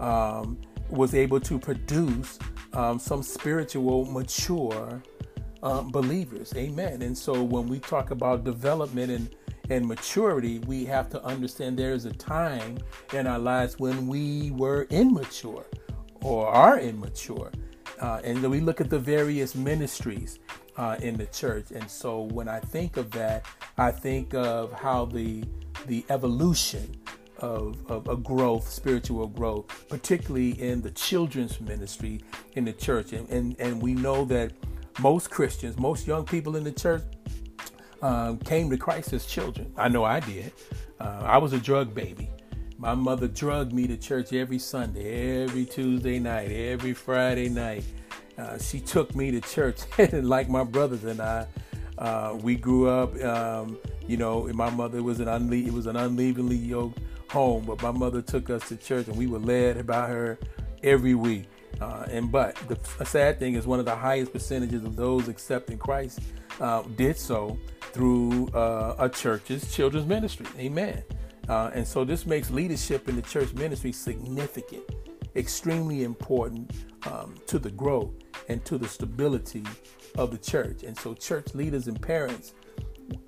um, 0.00 0.58
was 0.90 1.14
able 1.14 1.40
to 1.40 1.58
produce 1.58 2.38
um, 2.72 2.98
some 2.98 3.22
spiritual, 3.22 4.04
mature 4.06 5.02
um, 5.62 5.90
believers. 5.90 6.52
Amen. 6.56 7.02
And 7.02 7.16
so 7.16 7.42
when 7.42 7.66
we 7.68 7.78
talk 7.78 8.10
about 8.10 8.44
development 8.44 9.10
and 9.10 9.34
and 9.70 9.86
maturity, 9.86 10.58
we 10.60 10.84
have 10.84 11.08
to 11.10 11.24
understand 11.24 11.78
there 11.78 11.94
is 11.94 12.04
a 12.04 12.12
time 12.12 12.76
in 13.14 13.26
our 13.26 13.38
lives 13.38 13.78
when 13.78 14.06
we 14.06 14.50
were 14.50 14.86
immature 14.90 15.64
or 16.22 16.46
are 16.48 16.78
immature. 16.78 17.50
Uh, 18.00 18.20
and 18.24 18.42
we 18.50 18.60
look 18.60 18.80
at 18.80 18.90
the 18.90 18.98
various 18.98 19.54
ministries 19.54 20.38
uh, 20.76 20.96
in 21.00 21.16
the 21.16 21.26
church. 21.26 21.70
And 21.70 21.88
so 21.88 22.22
when 22.22 22.48
I 22.48 22.60
think 22.60 22.96
of 22.96 23.10
that, 23.12 23.46
I 23.78 23.90
think 23.90 24.34
of 24.34 24.72
how 24.72 25.06
the 25.06 25.44
the 25.86 26.04
evolution 26.08 26.96
of, 27.38 27.76
of 27.90 28.08
a 28.08 28.16
growth, 28.16 28.68
spiritual 28.68 29.26
growth, 29.26 29.66
particularly 29.88 30.60
in 30.60 30.80
the 30.80 30.90
children's 30.90 31.60
ministry 31.60 32.22
in 32.54 32.64
the 32.64 32.72
church. 32.72 33.12
And, 33.12 33.28
and, 33.28 33.56
and 33.58 33.82
we 33.82 33.94
know 33.94 34.24
that 34.26 34.52
most 35.00 35.30
Christians, 35.30 35.78
most 35.78 36.06
young 36.06 36.24
people 36.24 36.56
in 36.56 36.64
the 36.64 36.72
church 36.72 37.02
um, 38.02 38.38
came 38.38 38.70
to 38.70 38.76
Christ 38.76 39.12
as 39.12 39.26
children. 39.26 39.72
I 39.76 39.88
know 39.88 40.04
I 40.04 40.20
did. 40.20 40.52
Uh, 41.00 41.22
I 41.24 41.38
was 41.38 41.52
a 41.52 41.58
drug 41.58 41.94
baby. 41.94 42.30
My 42.84 42.94
mother 42.94 43.28
drugged 43.28 43.72
me 43.72 43.86
to 43.86 43.96
church 43.96 44.34
every 44.34 44.58
Sunday, 44.58 45.42
every 45.42 45.64
Tuesday 45.64 46.18
night, 46.18 46.52
every 46.52 46.92
Friday 46.92 47.48
night. 47.48 47.82
Uh, 48.36 48.58
she 48.58 48.78
took 48.78 49.16
me 49.16 49.30
to 49.30 49.40
church, 49.40 49.80
and 49.98 50.28
like 50.28 50.50
my 50.50 50.64
brothers 50.64 51.02
and 51.04 51.18
I. 51.18 51.46
Uh, 51.96 52.36
we 52.42 52.56
grew 52.56 52.90
up, 52.90 53.18
um, 53.24 53.78
you 54.06 54.18
know, 54.18 54.46
my 54.52 54.68
mother 54.68 55.02
was 55.02 55.18
an 55.20 55.28
unle- 55.28 55.66
it 55.66 55.72
was 55.72 55.86
an 55.86 55.96
unleavenly 55.96 56.56
yoked 56.56 56.98
home, 57.30 57.64
but 57.64 57.80
my 57.80 57.90
mother 57.90 58.20
took 58.20 58.50
us 58.50 58.68
to 58.68 58.76
church, 58.76 59.08
and 59.08 59.16
we 59.16 59.28
were 59.28 59.38
led 59.38 59.86
by 59.86 60.06
her 60.06 60.38
every 60.82 61.14
week. 61.14 61.46
Uh, 61.80 62.04
and 62.10 62.30
but 62.30 62.54
the 62.68 63.06
sad 63.06 63.38
thing 63.38 63.54
is, 63.54 63.66
one 63.66 63.78
of 63.78 63.86
the 63.86 63.96
highest 63.96 64.30
percentages 64.30 64.84
of 64.84 64.94
those 64.94 65.28
accepting 65.28 65.78
Christ 65.78 66.20
uh, 66.60 66.82
did 66.96 67.16
so 67.16 67.58
through 67.94 68.48
uh, 68.48 68.96
a 68.98 69.08
church's 69.08 69.74
children's 69.74 70.06
ministry. 70.06 70.44
Amen. 70.58 71.02
Uh, 71.48 71.70
and 71.74 71.86
so 71.86 72.04
this 72.04 72.26
makes 72.26 72.50
leadership 72.50 73.08
in 73.08 73.16
the 73.16 73.22
church 73.22 73.52
ministry 73.54 73.92
significant, 73.92 74.82
extremely 75.36 76.04
important 76.04 76.70
um, 77.10 77.34
to 77.46 77.58
the 77.58 77.70
growth 77.70 78.12
and 78.48 78.64
to 78.64 78.78
the 78.78 78.88
stability 78.88 79.62
of 80.16 80.30
the 80.30 80.38
church. 80.38 80.82
And 80.82 80.96
so, 80.96 81.14
church 81.14 81.54
leaders 81.54 81.88
and 81.88 82.00
parents, 82.00 82.54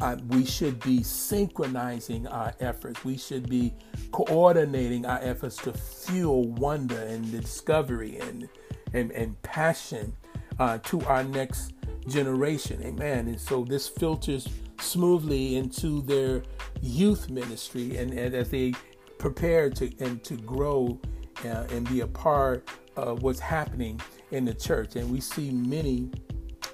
uh, 0.00 0.16
we 0.28 0.44
should 0.44 0.80
be 0.80 1.02
synchronizing 1.02 2.26
our 2.26 2.54
efforts. 2.60 3.04
We 3.04 3.18
should 3.18 3.48
be 3.48 3.74
coordinating 4.12 5.04
our 5.04 5.18
efforts 5.20 5.56
to 5.58 5.72
fuel 5.72 6.48
wonder 6.52 6.98
and 6.98 7.30
discovery 7.30 8.18
and 8.18 8.48
and, 8.92 9.10
and 9.12 9.40
passion 9.42 10.14
uh, 10.58 10.78
to 10.78 11.00
our 11.02 11.24
next 11.24 11.74
generation. 12.08 12.82
Amen. 12.82 13.28
And 13.28 13.40
so 13.40 13.64
this 13.64 13.88
filters 13.88 14.48
smoothly 14.80 15.56
into 15.56 16.02
their 16.02 16.42
youth 16.80 17.30
ministry 17.30 17.96
and, 17.96 18.12
and 18.12 18.34
as 18.34 18.50
they 18.50 18.74
prepare 19.18 19.70
to 19.70 19.90
and 20.00 20.22
to 20.24 20.36
grow 20.36 20.98
uh, 21.44 21.66
and 21.70 21.88
be 21.88 22.00
a 22.00 22.06
part 22.06 22.68
of 22.96 23.22
what's 23.22 23.40
happening 23.40 24.00
in 24.30 24.44
the 24.44 24.54
church. 24.54 24.96
And 24.96 25.10
we 25.10 25.20
see 25.20 25.50
many 25.50 26.10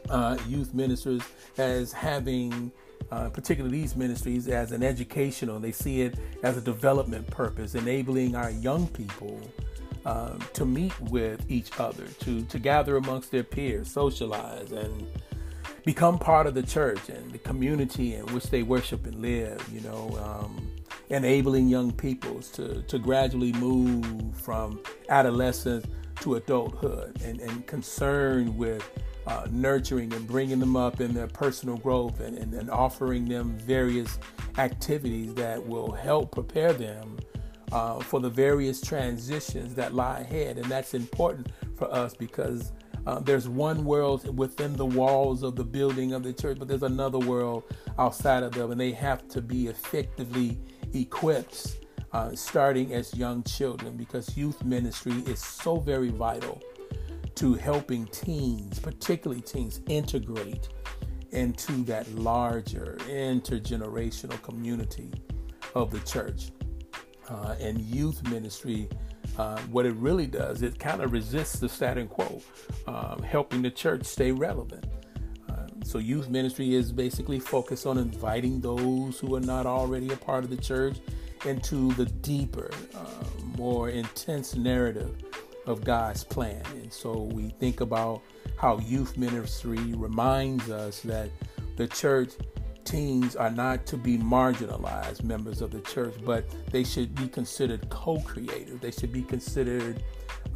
uh, 0.09 0.37
youth 0.49 0.75
ministers 0.75 1.23
as 1.59 1.93
having 1.93 2.73
uh, 3.11 3.29
particularly 3.29 3.79
these 3.81 3.97
ministries 3.97 4.49
as 4.49 4.73
an 4.73 4.83
educational 4.83 5.61
they 5.61 5.73
see 5.73 6.01
it 6.03 6.19
as 6.43 6.57
a 6.57 6.61
development 6.61 7.27
purpose 7.27 7.75
enabling 7.75 8.35
our 8.35 8.51
young 8.51 8.87
people 8.89 9.41
um, 10.07 10.39
to 10.55 10.65
meet 10.65 10.99
with 11.03 11.45
each 11.51 11.79
other 11.79 12.07
to 12.21 12.43
to 12.43 12.59
gather 12.59 12.97
amongst 12.97 13.31
their 13.31 13.43
peers 13.43 13.91
socialize 13.91 14.73
and 14.73 15.07
become 15.85 16.19
part 16.19 16.47
of 16.47 16.55
the 16.55 16.63
church 16.63 17.09
and 17.09 17.31
the 17.33 17.39
community 17.39 18.15
in 18.15 18.27
which 18.27 18.45
they 18.51 18.63
worship 18.63 19.07
and 19.07 19.17
live, 19.17 19.67
you 19.73 19.81
know, 19.81 20.17
um, 20.23 20.71
enabling 21.09 21.69
young 21.69 21.93
peoples 21.93 22.51
to, 22.51 22.83
to 22.83 22.99
gradually 22.99 23.53
move 23.55 24.35
from 24.37 24.81
adolescence 25.09 25.87
to 26.21 26.37
adulthood 26.37 27.21
and, 27.23 27.41
and 27.41 27.67
concerned 27.67 28.57
with 28.57 28.89
uh, 29.27 29.47
nurturing 29.51 30.13
and 30.15 30.27
bringing 30.27 30.59
them 30.59 30.77
up 30.77 31.01
in 31.01 31.13
their 31.15 31.27
personal 31.27 31.77
growth 31.77 32.21
and, 32.21 32.37
and, 32.39 32.55
and, 32.55 32.71
offering 32.71 33.25
them 33.25 33.57
various 33.59 34.19
activities 34.59 35.33
that 35.35 35.65
will 35.65 35.93
help 35.93 36.33
prepare 36.33 36.73
them 36.73 37.19
uh, 37.71 38.01
for 38.01 38.21
the 38.21 38.29
various 38.29 38.81
transitions 38.81 39.75
that 39.75 39.95
lie 39.95 40.21
ahead. 40.21 40.59
And 40.59 40.67
that's 40.67 40.95
important 40.95 41.49
for 41.77 41.93
us 41.93 42.15
because 42.15 42.73
uh, 43.07 43.19
there's 43.21 43.49
one 43.49 43.85
world 43.85 44.37
within 44.37 44.77
the 44.77 44.87
walls 44.87 45.43
of 45.43 45.57
the 45.57 45.65
building 45.65 46.13
of 46.13 46.23
the 46.23 46.33
church, 46.33 46.59
but 46.59 46.69
there's 46.69 46.83
another 46.83 47.19
world 47.19 47.65
outside 47.99 48.43
of 48.43 48.53
them, 48.53 48.71
and 48.71 48.81
they 48.81 48.93
have 48.93 49.27
to 49.29 49.41
be 49.41 49.67
effectively 49.67 50.59
equipped 50.95 51.79
uh, 52.13 52.35
starting 52.35 52.93
as 52.93 53.15
young 53.15 53.43
children 53.45 53.97
because 53.97 54.37
youth 54.37 54.63
ministry 54.65 55.15
is 55.27 55.41
so 55.41 55.77
very 55.77 56.11
vital 56.11 56.61
to 57.35 57.55
helping 57.55 58.07
teens, 58.07 58.79
particularly 58.79 59.41
teens, 59.41 59.81
integrate 59.89 60.69
into 61.31 61.73
that 61.85 62.09
larger 62.15 62.99
intergenerational 63.09 64.41
community 64.43 65.11
of 65.75 65.91
the 65.91 66.01
church. 66.01 66.51
Uh, 67.29 67.57
and 67.61 67.81
youth 67.81 68.23
ministry 68.29 68.89
uh, 69.39 69.59
what 69.71 69.87
it 69.87 69.95
really 69.95 70.27
does, 70.27 70.63
it 70.63 70.79
kind 70.79 71.01
of 71.01 71.13
resists 71.13 71.59
the 71.59 71.69
status 71.69 72.07
quo, 72.11 72.43
um, 72.87 73.23
helping 73.23 73.63
the 73.63 73.71
church 73.71 74.05
stay 74.05 74.33
relevant. 74.33 74.85
Uh, 75.49 75.67
so, 75.85 75.99
youth 75.99 76.29
ministry 76.29 76.75
is 76.75 76.93
basically 76.93 77.39
focused 77.39 77.87
on 77.87 77.99
inviting 77.99 78.61
those 78.61 79.19
who 79.19 79.35
are 79.35 79.41
not 79.41 79.67
already 79.67 80.13
a 80.13 80.17
part 80.17 80.45
of 80.45 80.51
the 80.51 80.57
church 80.57 80.99
into 81.47 81.93
the 81.95 82.07
deeper, 82.07 82.71
uh, 82.95 83.25
more 83.57 83.89
intense 83.89 84.55
narrative 84.55 85.17
of 85.67 85.83
God's 85.83 86.25
plan. 86.25 86.63
And 86.73 86.93
so, 86.93 87.23
we 87.33 87.49
think 87.49 87.81
about 87.81 88.23
how 88.59 88.79
youth 88.81 89.17
ministry 89.17 89.95
reminds 89.95 90.71
us 90.71 91.01
that 91.01 91.31
the 91.77 91.89
church 91.89 92.35
teens 92.85 93.37
are 93.37 93.51
not 93.51 93.87
to 93.87 93.97
be 93.97 94.19
marginalized 94.19 95.23
members 95.25 95.63
of 95.63 95.71
the 95.71 95.81
church, 95.81 96.15
but 96.25 96.45
they 96.71 96.85
should 96.85 97.15
be 97.15 97.29
considered 97.29 97.89
co 97.91 98.21
creators. 98.21 98.81
They 98.81 98.91
should 98.91 99.13
be 99.13 99.23
considered 99.23 100.03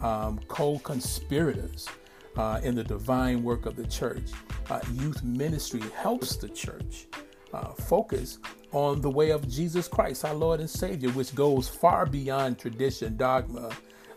um, 0.02 0.40
co 0.48 0.78
conspirators 0.78 1.88
uh, 2.36 2.60
in 2.62 2.74
the 2.74 2.84
divine 2.84 3.42
work 3.42 3.66
of 3.66 3.76
the 3.76 3.86
church. 3.86 4.30
Uh, 4.70 4.80
youth 4.92 5.22
ministry 5.22 5.82
helps 5.94 6.36
the 6.36 6.48
church 6.48 7.06
uh, 7.52 7.68
focus 7.72 8.38
on 8.72 9.00
the 9.00 9.10
way 9.10 9.30
of 9.30 9.48
Jesus 9.48 9.88
Christ, 9.88 10.24
our 10.24 10.34
Lord 10.34 10.60
and 10.60 10.68
Savior, 10.68 11.10
which 11.10 11.34
goes 11.34 11.68
far 11.68 12.04
beyond 12.04 12.58
tradition, 12.58 13.16
dogma, 13.16 13.70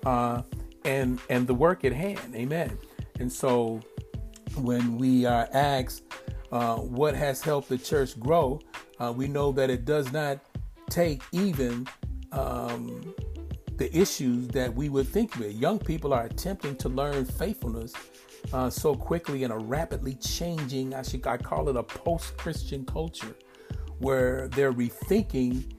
uh, 0.06 0.42
and, 0.86 1.20
and 1.30 1.48
the 1.48 1.54
work 1.54 1.86
at 1.86 1.94
hand. 1.94 2.36
Amen. 2.36 2.78
And 3.20 3.32
so 3.32 3.80
when 4.58 4.98
we 4.98 5.26
are 5.26 5.48
asked, 5.54 6.04
uh, 6.52 6.78
what 6.78 7.16
has 7.16 7.42
helped 7.42 7.70
the 7.70 7.78
church 7.78 8.20
grow, 8.20 8.60
uh, 9.00 9.14
we 9.16 9.28
know 9.28 9.52
that 9.52 9.70
it 9.70 9.86
does 9.86 10.12
not 10.12 10.40
take 10.90 11.22
even 11.32 11.88
um, 12.32 13.14
the 13.78 13.96
issues 13.96 14.48
that 14.50 14.74
we 14.74 14.90
would 14.90 15.08
think 15.08 15.36
with. 15.38 15.54
Young 15.54 15.80
people 15.80 16.14
are 16.14 16.24
attempting 16.24 16.76
to 16.78 16.90
learn 16.90 17.26
faithfulness 17.26 17.94
uh, 18.54 18.70
so 18.70 18.96
quickly 18.96 19.44
in 19.44 19.52
a 19.52 19.58
rapidly 19.58 20.16
changing, 20.16 20.94
I 20.94 21.02
should 21.02 21.26
I 21.28 21.38
call 21.38 21.70
it 21.70 21.76
a 21.76 21.84
post-Christian 21.84 22.86
culture, 22.86 23.36
where 24.00 24.48
they're 24.50 24.74
rethinking 24.74 25.74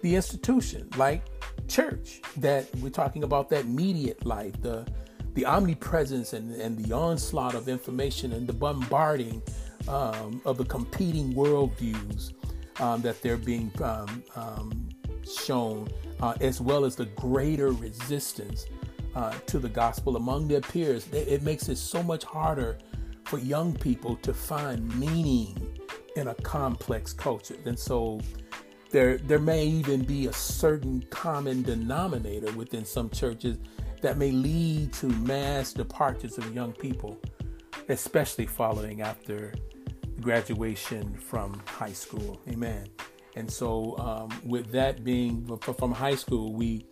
the 0.00 0.16
institution. 0.16 0.88
Like 0.96 1.22
church. 1.68 2.20
That 2.38 2.68
we're 2.76 2.90
talking 2.90 3.24
about 3.24 3.48
that 3.50 3.64
immediate 3.64 4.24
life, 4.24 4.60
the 4.60 4.86
the 5.34 5.44
omnipresence 5.44 6.32
and, 6.32 6.54
and 6.54 6.78
the 6.78 6.94
onslaught 6.94 7.54
of 7.54 7.68
information 7.68 8.32
and 8.32 8.46
the 8.46 8.54
bombarding 8.54 9.42
um, 9.88 10.40
of 10.44 10.58
the 10.58 10.64
competing 10.64 11.32
worldviews 11.34 12.32
um, 12.80 13.02
that 13.02 13.20
they're 13.22 13.36
being 13.36 13.70
um, 13.82 14.22
um 14.34 14.88
shown, 15.26 15.88
uh, 16.20 16.34
as 16.40 16.60
well 16.60 16.84
as 16.84 16.96
the 16.96 17.06
greater 17.06 17.70
resistance 17.70 18.66
uh, 19.14 19.32
to 19.46 19.58
the 19.58 19.68
gospel 19.68 20.16
among 20.16 20.46
their 20.48 20.60
peers. 20.60 21.08
It 21.12 21.42
makes 21.42 21.68
it 21.68 21.76
so 21.76 22.02
much 22.02 22.24
harder 22.24 22.78
for 23.24 23.38
young 23.38 23.74
people 23.74 24.16
to 24.16 24.32
find 24.32 24.94
meaning 24.98 25.78
in 26.14 26.28
a 26.28 26.34
complex 26.34 27.12
culture. 27.12 27.56
And 27.64 27.78
so 27.78 28.20
there 28.90 29.18
there 29.18 29.38
may 29.38 29.66
even 29.66 30.04
be 30.04 30.26
a 30.26 30.32
certain 30.32 31.04
common 31.10 31.62
denominator 31.62 32.52
within 32.52 32.84
some 32.84 33.10
churches 33.10 33.58
that 34.02 34.16
may 34.16 34.30
lead 34.30 34.92
to 34.94 35.06
mass 35.06 35.72
departures 35.72 36.38
of 36.38 36.54
young 36.54 36.72
people, 36.72 37.18
especially 37.88 38.46
following 38.46 39.00
after 39.00 39.52
graduation 40.20 41.14
from 41.14 41.60
high 41.66 41.92
school. 41.92 42.40
Amen. 42.48 42.88
And 43.36 43.50
so, 43.50 43.96
um, 43.98 44.40
with 44.44 44.72
that 44.72 45.04
being 45.04 45.58
from 45.58 45.92
high 45.92 46.14
school, 46.14 46.54
we 46.54 46.86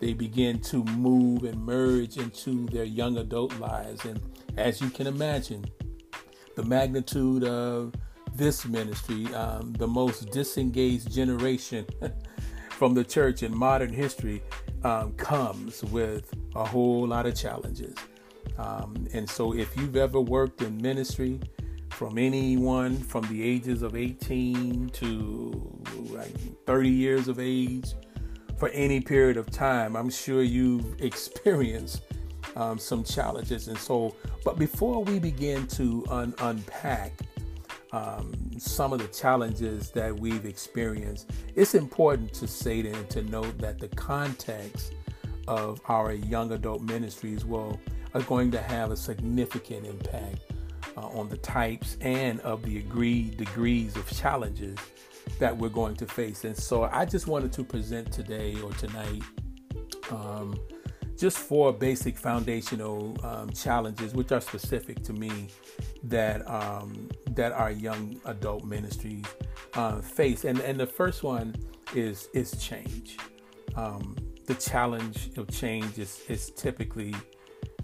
they 0.00 0.12
begin 0.12 0.60
to 0.60 0.84
move 0.84 1.42
and 1.42 1.60
merge 1.60 2.18
into 2.18 2.66
their 2.66 2.84
young 2.84 3.16
adult 3.18 3.58
lives, 3.58 4.04
and 4.04 4.20
as 4.56 4.80
you 4.80 4.90
can 4.90 5.08
imagine, 5.08 5.64
the 6.54 6.62
magnitude 6.62 7.42
of 7.42 7.94
this 8.34 8.64
ministry, 8.64 9.26
um, 9.34 9.72
the 9.72 9.88
most 9.88 10.30
disengaged 10.30 11.12
generation 11.12 11.84
from 12.70 12.94
the 12.94 13.02
church 13.02 13.42
in 13.42 13.56
modern 13.56 13.92
history, 13.92 14.40
um, 14.84 15.12
comes 15.14 15.82
with 15.84 16.32
a 16.54 16.64
whole 16.64 17.08
lot 17.08 17.26
of 17.26 17.34
challenges. 17.34 17.96
Um, 18.56 19.08
and 19.12 19.28
so, 19.28 19.52
if 19.52 19.76
you've 19.76 19.96
ever 19.96 20.20
worked 20.20 20.62
in 20.62 20.80
ministry, 20.80 21.40
from 21.98 22.16
anyone 22.16 22.96
from 22.96 23.26
the 23.26 23.42
ages 23.42 23.82
of 23.82 23.96
18 23.96 24.88
to 24.90 25.82
like 26.10 26.32
30 26.64 26.88
years 26.88 27.26
of 27.26 27.40
age, 27.40 27.94
for 28.56 28.68
any 28.68 29.00
period 29.00 29.36
of 29.36 29.50
time, 29.50 29.96
I'm 29.96 30.08
sure 30.08 30.44
you've 30.44 30.94
experienced 31.02 32.02
um, 32.54 32.78
some 32.78 33.02
challenges. 33.02 33.66
And 33.66 33.76
so, 33.76 34.14
but 34.44 34.60
before 34.60 35.02
we 35.02 35.18
begin 35.18 35.66
to 35.66 36.06
un- 36.08 36.34
unpack 36.38 37.18
um, 37.90 38.32
some 38.58 38.92
of 38.92 39.00
the 39.00 39.08
challenges 39.08 39.90
that 39.90 40.16
we've 40.16 40.46
experienced, 40.46 41.28
it's 41.56 41.74
important 41.74 42.32
to 42.34 42.46
say 42.46 42.80
that 42.80 42.94
and 42.94 43.10
to 43.10 43.22
note 43.22 43.58
that 43.58 43.80
the 43.80 43.88
context 43.88 44.92
of 45.48 45.80
our 45.88 46.12
young 46.12 46.52
adult 46.52 46.80
ministries 46.80 47.44
will 47.44 47.80
are 48.14 48.22
going 48.22 48.52
to 48.52 48.62
have 48.62 48.92
a 48.92 48.96
significant 48.96 49.84
impact 49.84 50.52
uh, 50.98 51.06
on 51.08 51.28
the 51.28 51.36
types 51.36 51.96
and 52.00 52.40
of 52.40 52.62
the 52.62 52.78
agreed 52.78 53.36
degrees 53.36 53.96
of 53.96 54.08
challenges 54.10 54.76
that 55.38 55.56
we're 55.56 55.68
going 55.68 55.94
to 55.96 56.06
face. 56.06 56.44
And 56.44 56.56
so 56.56 56.84
I 56.84 57.04
just 57.04 57.26
wanted 57.26 57.52
to 57.52 57.64
present 57.64 58.12
today 58.12 58.56
or 58.60 58.72
tonight 58.72 59.22
um, 60.10 60.58
just 61.16 61.38
four 61.38 61.72
basic 61.72 62.16
foundational 62.16 63.16
um, 63.24 63.50
challenges, 63.50 64.14
which 64.14 64.32
are 64.32 64.40
specific 64.40 65.02
to 65.02 65.12
me, 65.12 65.48
that 66.04 66.48
um, 66.48 67.08
that 67.30 67.52
our 67.52 67.70
young 67.70 68.20
adult 68.24 68.64
ministries 68.64 69.26
uh, 69.74 70.00
face. 70.00 70.44
And 70.44 70.60
and 70.60 70.78
the 70.78 70.86
first 70.86 71.22
one 71.22 71.54
is 71.94 72.28
is 72.34 72.52
change. 72.62 73.18
Um, 73.76 74.16
the 74.46 74.54
challenge 74.54 75.30
of 75.36 75.50
change 75.50 75.98
is 75.98 76.22
is 76.28 76.50
typically 76.50 77.14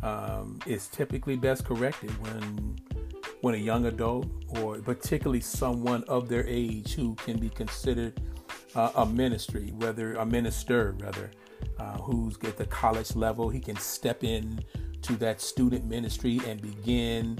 um, 0.03 0.59
is 0.67 0.87
typically 0.89 1.37
best 1.37 1.65
corrected 1.65 2.11
when 2.23 2.77
when 3.45 3.55
a 3.55 3.59
young 3.59 3.85
adult 3.85 4.27
or 4.59 4.79
particularly 4.79 5.39
someone 5.39 6.03
of 6.05 6.31
their 6.31 6.47
age 6.47 6.95
who 6.95 7.15
can 7.17 7.37
be 7.37 7.51
considered 7.51 8.19
uh, 8.75 8.91
a 8.97 9.05
ministry, 9.05 9.71
whether 9.77 10.15
a 10.15 10.25
minister 10.25 10.97
rather 10.99 11.31
uh, 11.79 11.99
who's 11.99 12.39
at 12.45 12.57
the 12.57 12.65
college 12.65 13.15
level. 13.15 13.51
He 13.51 13.61
can 13.61 13.77
step 13.77 14.25
in 14.25 14.65
to 15.03 15.17
that 15.17 15.43
student 15.43 15.85
ministry 15.85 16.41
and 16.47 16.59
begin 16.63 17.39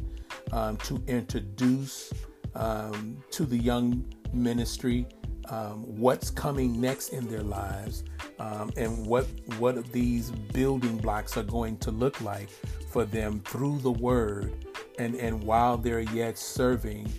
um, 0.53 0.77
to 0.89 1.03
introduce 1.07 2.13
um, 2.55 3.17
to 3.31 3.47
the 3.47 3.57
young 3.57 4.05
ministry 4.31 5.07
um, 5.49 5.85
what's 5.99 6.29
coming 6.29 6.79
next 6.83 7.15
in 7.15 7.27
their 7.29 7.43
lives 7.43 8.05
um, 8.39 8.71
and 8.77 9.07
what 9.07 9.25
what 9.59 9.91
these 9.91 10.31
building 10.53 10.99
blocks 10.99 11.39
are 11.39 11.43
going 11.43 11.79
to 11.79 11.91
look 11.91 12.21
like 12.21 12.51
for 12.91 13.07
them 13.07 13.41
through 13.47 13.79
the 13.79 13.91
word 13.91 14.53
and 14.99 15.15
and 15.17 15.43
while 15.43 15.77
they're 15.77 16.01
yet 16.01 16.39
serving 16.39 17.11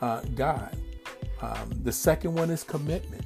uh, 0.00 0.20
God. 0.34 0.76
Um, 1.42 1.70
the 1.84 1.92
second 1.92 2.34
one 2.34 2.50
is 2.50 2.62
commitment 2.62 3.24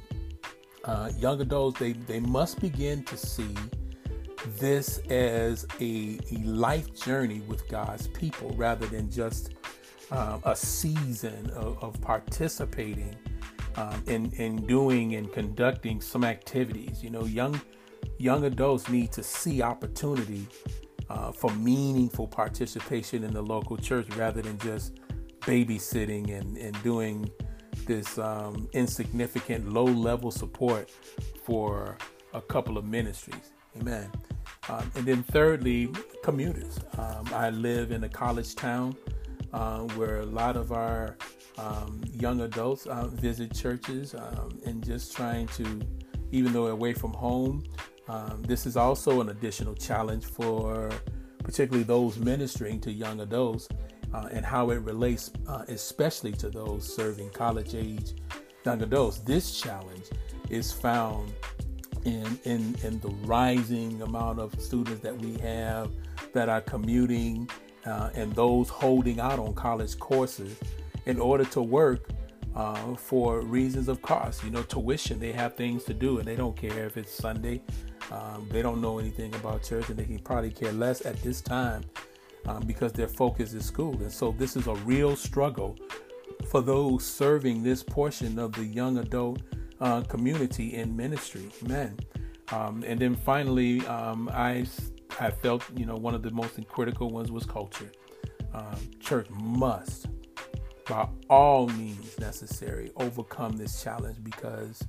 uh, 0.85 1.11
young 1.17 1.41
adults 1.41 1.79
they, 1.79 1.93
they 1.93 2.19
must 2.19 2.59
begin 2.61 3.03
to 3.03 3.17
see 3.17 3.53
this 4.59 4.99
as 5.09 5.65
a, 5.81 6.19
a 6.31 6.37
life 6.43 6.93
journey 6.93 7.41
with 7.41 7.67
God's 7.67 8.07
people 8.07 8.51
rather 8.51 8.85
than 8.85 9.09
just 9.09 9.55
um, 10.11 10.41
a 10.45 10.55
season 10.55 11.49
of, 11.55 11.83
of 11.83 11.99
participating 12.01 13.15
um, 13.75 14.03
in, 14.05 14.31
in 14.33 14.65
doing 14.67 15.15
and 15.15 15.33
conducting 15.33 15.99
some 15.99 16.23
activities. 16.23 17.03
You 17.03 17.09
know, 17.09 17.25
young 17.25 17.59
young 18.19 18.45
adults 18.45 18.87
need 18.87 19.11
to 19.11 19.23
see 19.23 19.63
opportunity 19.63 20.47
uh, 21.09 21.31
for 21.31 21.51
meaningful 21.51 22.27
participation 22.27 23.23
in 23.23 23.33
the 23.33 23.41
local 23.41 23.77
church 23.77 24.07
rather 24.15 24.41
than 24.41 24.57
just 24.59 24.99
babysitting 25.41 26.37
and, 26.37 26.57
and 26.57 26.81
doing 26.83 27.29
this 27.85 28.17
um, 28.17 28.67
insignificant 28.73 29.71
low 29.71 29.85
level 29.85 30.31
support 30.31 30.89
for 31.43 31.97
a 32.33 32.41
couple 32.41 32.77
of 32.77 32.85
ministries. 32.85 33.53
Amen. 33.79 34.09
Um, 34.69 34.91
and 34.95 35.05
then, 35.05 35.23
thirdly, 35.23 35.89
commuters. 36.23 36.79
Um, 36.97 37.29
I 37.33 37.49
live 37.49 37.91
in 37.91 38.03
a 38.03 38.09
college 38.09 38.55
town 38.55 38.95
uh, 39.53 39.81
where 39.95 40.21
a 40.21 40.25
lot 40.25 40.57
of 40.57 40.71
our 40.71 41.17
um, 41.57 42.01
young 42.11 42.41
adults 42.41 42.85
uh, 42.87 43.07
visit 43.07 43.53
churches 43.53 44.15
um, 44.15 44.59
and 44.65 44.83
just 44.83 45.15
trying 45.15 45.47
to, 45.49 45.81
even 46.31 46.51
though 46.51 46.67
away 46.67 46.93
from 46.93 47.13
home, 47.13 47.63
um, 48.07 48.43
this 48.43 48.65
is 48.65 48.77
also 48.77 49.21
an 49.21 49.29
additional 49.29 49.75
challenge 49.75 50.25
for 50.25 50.91
particularly 51.43 51.83
those 51.83 52.17
ministering 52.17 52.79
to 52.81 52.91
young 52.91 53.21
adults 53.21 53.67
uh, 54.13 54.29
and 54.31 54.45
how 54.45 54.69
it 54.71 54.81
relates, 54.81 55.31
uh, 55.47 55.63
especially 55.67 56.31
to 56.31 56.49
those 56.49 56.95
serving 56.95 57.29
college 57.29 57.75
age 57.75 58.13
young 58.65 58.81
adults. 58.81 59.19
This 59.19 59.59
challenge 59.59 60.05
is 60.49 60.71
found 60.71 61.33
in, 62.03 62.39
in, 62.43 62.75
in 62.83 62.99
the 62.99 63.09
rising 63.25 64.01
amount 64.01 64.39
of 64.39 64.59
students 64.59 65.01
that 65.01 65.17
we 65.17 65.37
have 65.39 65.91
that 66.33 66.49
are 66.49 66.61
commuting 66.61 67.49
uh, 67.85 68.09
and 68.15 68.33
those 68.33 68.69
holding 68.69 69.19
out 69.19 69.39
on 69.39 69.53
college 69.53 69.97
courses 69.99 70.57
in 71.05 71.19
order 71.19 71.45
to 71.45 71.61
work 71.61 72.09
uh, 72.55 72.95
for 72.95 73.41
reasons 73.41 73.87
of 73.87 74.01
cost. 74.01 74.43
You 74.43 74.51
know, 74.51 74.63
tuition, 74.63 75.19
they 75.19 75.31
have 75.31 75.55
things 75.55 75.83
to 75.85 75.93
do 75.93 76.19
and 76.19 76.27
they 76.27 76.35
don't 76.35 76.55
care 76.55 76.85
if 76.85 76.97
it's 76.97 77.11
Sunday. 77.11 77.61
Um, 78.11 78.47
they 78.51 78.61
don't 78.61 78.81
know 78.81 78.99
anything 78.99 79.33
about 79.35 79.63
church 79.63 79.89
and 79.89 79.97
they 79.97 80.05
can 80.05 80.19
probably 80.19 80.51
care 80.51 80.71
less 80.71 81.05
at 81.05 81.21
this 81.23 81.41
time 81.41 81.83
um, 82.45 82.63
because 82.65 82.91
their 82.93 83.07
focus 83.07 83.53
is 83.53 83.65
school. 83.65 83.93
And 84.01 84.11
so 84.11 84.35
this 84.37 84.55
is 84.55 84.67
a 84.67 84.75
real 84.75 85.15
struggle 85.15 85.77
for 86.49 86.61
those 86.61 87.03
serving 87.03 87.63
this 87.63 87.83
portion 87.83 88.37
of 88.37 88.51
the 88.53 88.65
young 88.65 88.99
adult 88.99 89.41
uh, 89.79 90.01
community 90.01 90.75
in 90.75 90.95
ministry. 90.95 91.49
Amen. 91.63 91.97
Um, 92.51 92.83
and 92.85 92.99
then 92.99 93.15
finally, 93.15 93.85
um, 93.87 94.29
I 94.31 94.65
I 95.19 95.31
felt 95.31 95.63
you 95.75 95.85
know 95.85 95.95
one 95.95 96.13
of 96.13 96.21
the 96.21 96.31
most 96.31 96.59
critical 96.67 97.09
ones 97.09 97.31
was 97.31 97.45
culture. 97.45 97.91
Um, 98.53 98.75
church 98.99 99.27
must, 99.31 100.07
by 100.87 101.09
all 101.29 101.67
means 101.67 102.17
necessary, 102.19 102.91
overcome 102.95 103.57
this 103.57 103.83
challenge 103.83 104.23
because 104.23 104.81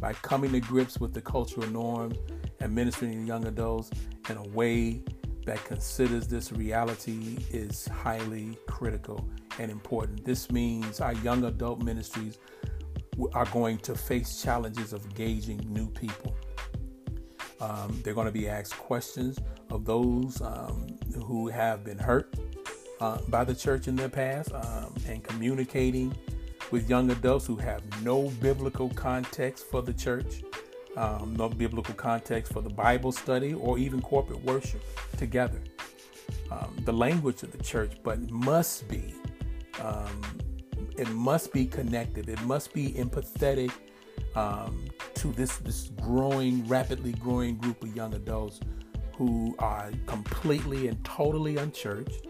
by 0.00 0.12
coming 0.14 0.50
to 0.52 0.60
grips 0.60 0.98
with 0.98 1.14
the 1.14 1.20
cultural 1.20 1.68
norms 1.68 2.16
and 2.62 2.72
ministering 2.74 3.12
to 3.12 3.26
young 3.26 3.46
adults 3.46 3.90
in 4.30 4.36
a 4.36 4.48
way 4.48 5.02
that 5.44 5.62
considers 5.64 6.28
this 6.28 6.52
reality 6.52 7.36
is 7.50 7.86
highly 7.88 8.56
critical 8.68 9.28
and 9.58 9.70
important. 9.70 10.24
This 10.24 10.50
means 10.50 11.00
our 11.00 11.14
young 11.14 11.44
adult 11.44 11.82
ministries 11.82 12.38
are 13.32 13.46
going 13.46 13.78
to 13.78 13.94
face 13.94 14.40
challenges 14.40 14.92
of 14.92 15.12
gauging 15.14 15.60
new 15.68 15.88
people. 15.90 16.36
Um, 17.60 18.00
they're 18.02 18.14
going 18.14 18.26
to 18.26 18.32
be 18.32 18.48
asked 18.48 18.76
questions 18.76 19.38
of 19.70 19.84
those 19.84 20.40
um, 20.40 20.86
who 21.14 21.48
have 21.48 21.84
been 21.84 21.98
hurt 21.98 22.34
uh, 23.00 23.18
by 23.28 23.44
the 23.44 23.54
church 23.54 23.88
in 23.88 23.96
their 23.96 24.08
past 24.08 24.52
um, 24.52 24.94
and 25.08 25.22
communicating 25.24 26.14
with 26.70 26.88
young 26.88 27.10
adults 27.10 27.46
who 27.46 27.56
have 27.56 27.82
no 28.02 28.28
biblical 28.40 28.88
context 28.90 29.66
for 29.70 29.82
the 29.82 29.92
church 29.92 30.42
um, 30.96 31.34
no 31.36 31.48
biblical 31.48 31.94
context 31.94 32.52
for 32.52 32.60
the 32.60 32.70
Bible 32.70 33.12
study 33.12 33.54
or 33.54 33.78
even 33.78 34.00
corporate 34.00 34.42
worship 34.44 34.82
together. 35.16 35.60
Um, 36.50 36.76
the 36.84 36.92
language 36.92 37.42
of 37.42 37.52
the 37.52 37.62
church, 37.62 37.92
but 38.02 38.30
must 38.30 38.88
be 38.88 39.14
um, 39.80 40.20
it 40.98 41.08
must 41.10 41.52
be 41.52 41.66
connected. 41.66 42.28
It 42.28 42.40
must 42.42 42.72
be 42.72 42.92
empathetic 42.92 43.72
um, 44.34 44.86
to 45.14 45.28
this 45.28 45.56
this 45.58 45.90
growing, 46.00 46.66
rapidly 46.68 47.12
growing 47.12 47.56
group 47.56 47.82
of 47.82 47.94
young 47.96 48.14
adults 48.14 48.60
who 49.16 49.54
are 49.58 49.90
completely 50.06 50.88
and 50.88 51.02
totally 51.04 51.56
unchurched, 51.56 52.26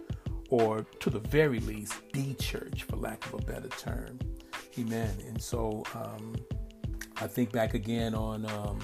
or 0.50 0.84
to 1.00 1.10
the 1.10 1.20
very 1.20 1.60
least, 1.60 1.94
de-church, 2.12 2.82
for 2.84 2.96
lack 2.96 3.24
of 3.26 3.34
a 3.34 3.38
better 3.38 3.68
term. 3.68 4.18
Amen. 4.78 5.14
And 5.28 5.40
so 5.40 5.84
um, 5.94 6.34
I 7.20 7.26
think 7.26 7.52
back 7.52 7.74
again 7.74 8.14
on 8.14 8.46
um, 8.46 8.78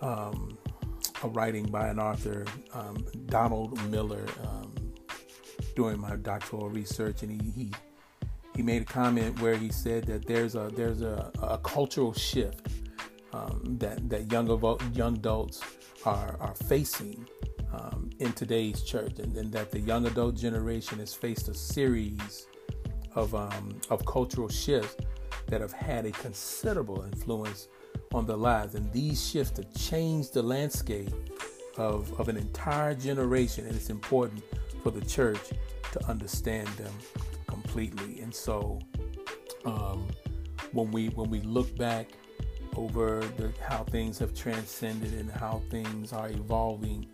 um, 0.00 0.58
a 1.22 1.28
writing 1.28 1.66
by 1.66 1.88
an 1.88 1.98
author, 1.98 2.44
um, 2.72 3.04
Donald 3.26 3.80
Miller, 3.90 4.26
um, 4.42 4.74
doing 5.74 5.98
my 6.00 6.16
doctoral 6.16 6.68
research, 6.68 7.22
and 7.22 7.40
he, 7.40 7.50
he 7.50 7.72
he 8.54 8.62
made 8.62 8.82
a 8.82 8.86
comment 8.86 9.40
where 9.40 9.54
he 9.56 9.70
said 9.70 10.04
that 10.06 10.26
there's 10.26 10.54
a 10.54 10.70
there's 10.74 11.02
a, 11.02 11.30
a 11.42 11.58
cultural 11.58 12.12
shift 12.12 12.68
um, 13.32 13.76
that 13.78 14.08
that 14.08 14.30
young 14.32 14.46
young 14.94 15.16
adults 15.16 15.60
are 16.04 16.36
are 16.40 16.54
facing 16.54 17.26
um, 17.72 18.10
in 18.20 18.32
today's 18.32 18.82
church, 18.82 19.18
and, 19.18 19.36
and, 19.36 19.52
that 19.52 19.70
the 19.70 19.80
young 19.80 20.06
adult 20.06 20.34
generation 20.34 20.98
has 20.98 21.12
faced 21.12 21.48
a 21.48 21.54
series 21.54 22.46
of 23.14 23.34
um, 23.34 23.78
of 23.90 24.04
cultural 24.06 24.48
shifts 24.48 24.96
that 25.46 25.60
have 25.60 25.72
had 25.72 26.06
a 26.06 26.10
considerable 26.12 27.02
influence 27.02 27.68
on 28.12 28.26
their 28.26 28.36
lives, 28.36 28.74
and 28.74 28.92
these 28.92 29.24
shifts 29.28 29.56
have 29.58 29.72
changed 29.74 30.34
the 30.34 30.42
landscape 30.42 31.10
of 31.76 32.18
of 32.18 32.28
an 32.28 32.36
entire 32.36 32.94
generation, 32.94 33.66
and 33.66 33.74
it's 33.74 33.90
important 33.90 34.42
for 34.82 34.90
the 34.90 35.04
church 35.04 35.40
to 35.92 36.04
understand 36.08 36.68
them 36.68 36.92
completely. 37.46 38.20
And 38.20 38.34
so, 38.34 38.78
um, 39.64 40.08
when 40.72 40.90
we 40.90 41.08
when 41.10 41.30
we 41.30 41.40
look 41.40 41.76
back 41.76 42.08
over 42.76 43.20
the, 43.36 43.52
how 43.60 43.84
things 43.84 44.18
have 44.18 44.34
transcended 44.34 45.12
and 45.14 45.30
how 45.30 45.62
things 45.70 46.12
are 46.12 46.28
evolving 46.28 47.06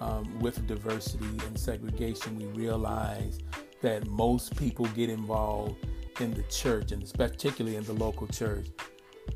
um, 0.00 0.38
with 0.38 0.66
diversity 0.66 1.26
and 1.46 1.58
segregation, 1.58 2.36
we 2.36 2.44
realize 2.46 3.40
that 3.82 4.06
most 4.06 4.56
people 4.56 4.86
get 4.86 5.10
involved 5.10 5.76
in 6.20 6.34
the 6.34 6.42
church 6.44 6.92
and 6.92 7.10
particularly 7.14 7.76
in 7.76 7.84
the 7.84 7.92
local 7.92 8.26
church 8.26 8.68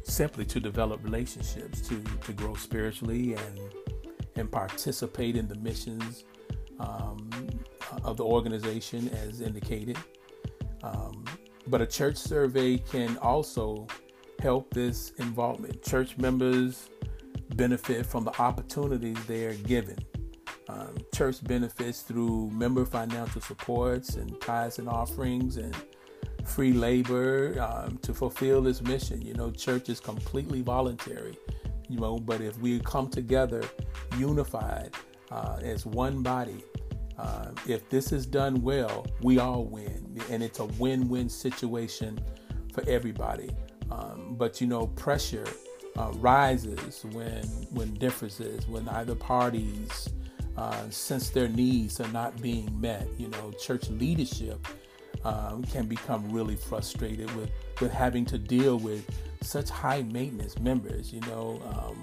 simply 0.05 0.45
to 0.47 0.61
develop 0.61 1.03
relationships, 1.05 1.81
to, 1.83 2.03
to 2.25 2.33
grow 2.33 2.55
spiritually 2.55 3.35
and 3.35 3.61
and 4.37 4.51
participate 4.51 5.37
in 5.37 5.47
the 5.47 5.55
missions 5.57 6.25
um, 6.81 7.31
of 8.03 8.17
the 8.17 8.25
organization 8.25 9.09
as 9.11 9.41
indicated. 9.41 9.99
Um, 10.83 11.25
but 11.67 11.81
a 11.81 11.87
church 11.87 12.17
survey 12.17 12.79
can 12.79 13.17
also 13.19 13.87
help 14.41 14.73
this 14.73 15.11
involvement. 15.19 15.83
Church 15.83 16.17
members 16.19 16.91
benefit 17.57 18.07
from 18.07 18.25
the 18.25 18.41
opportunities 18.41 19.23
they 19.27 19.45
are 19.45 19.55
given. 19.55 19.99
Um, 20.69 20.97
church 21.15 21.45
benefits 21.45 22.01
through 22.01 22.51
member 22.51 22.85
financial 22.85 23.41
supports 23.41 24.15
and 24.15 24.41
tithes 24.41 24.79
and 24.79 24.89
offerings 24.89 25.59
and 25.59 25.77
free 26.45 26.73
labor 26.73 27.61
um, 27.61 27.99
to 28.03 28.15
fulfill 28.15 28.63
this 28.63 28.83
mission. 28.83 29.23
You 29.23 29.35
know, 29.35 29.51
church 29.51 29.89
is 29.89 30.01
completely 30.01 30.63
voluntary, 30.63 31.39
you 31.89 31.99
know, 31.99 32.19
but 32.19 32.41
if 32.41 32.59
we 32.59 32.81
come 32.81 33.09
together 33.09 33.63
unified 34.19 34.95
uh, 35.31 35.59
as 35.63 35.87
one 35.87 36.23
body, 36.23 36.65
uh, 37.19 37.51
if 37.67 37.89
this 37.89 38.13
is 38.13 38.27
done 38.27 38.63
well, 38.63 39.07
we 39.21 39.39
all 39.39 39.65
win, 39.65 40.21
and 40.31 40.43
it's 40.43 40.59
a 40.59 40.65
win-win 40.65 41.29
situation 41.29 42.19
for 42.73 42.83
everybody. 42.89 43.51
Um, 43.91 44.35
but 44.37 44.61
you 44.61 44.67
know, 44.67 44.87
pressure 44.89 45.47
uh, 45.97 46.11
rises 46.17 47.05
when 47.13 47.45
when 47.71 47.95
differences, 47.95 48.67
when 48.67 48.89
either 48.89 49.15
parties 49.15 50.09
uh, 50.57 50.89
sense 50.91 51.31
their 51.31 51.49
needs 51.49 52.01
are 52.01 52.09
not 52.09 52.41
being 52.41 52.69
met. 52.81 53.09
You 53.19 53.29
know, 53.29 53.53
church 53.53 53.89
leadership 53.91 54.67
um, 55.25 55.63
can 55.65 55.87
become 55.87 56.31
really 56.31 56.57
frustrated 56.57 57.35
with 57.37 57.51
with 57.81 57.93
having 57.93 58.25
to 58.27 58.39
deal 58.39 58.79
with 58.79 59.05
such 59.41 59.69
high 59.71 60.03
maintenance 60.03 60.59
members. 60.59 61.13
You 61.13 61.21
know, 61.23 61.61
um, 61.75 62.03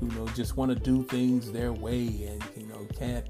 you 0.00 0.08
know, 0.16 0.26
just 0.28 0.56
want 0.56 0.70
to 0.70 0.78
do 0.78 1.02
things 1.04 1.52
their 1.52 1.72
way, 1.72 2.28
and 2.30 2.44
you 2.56 2.66
know, 2.66 2.86
can't 2.98 3.26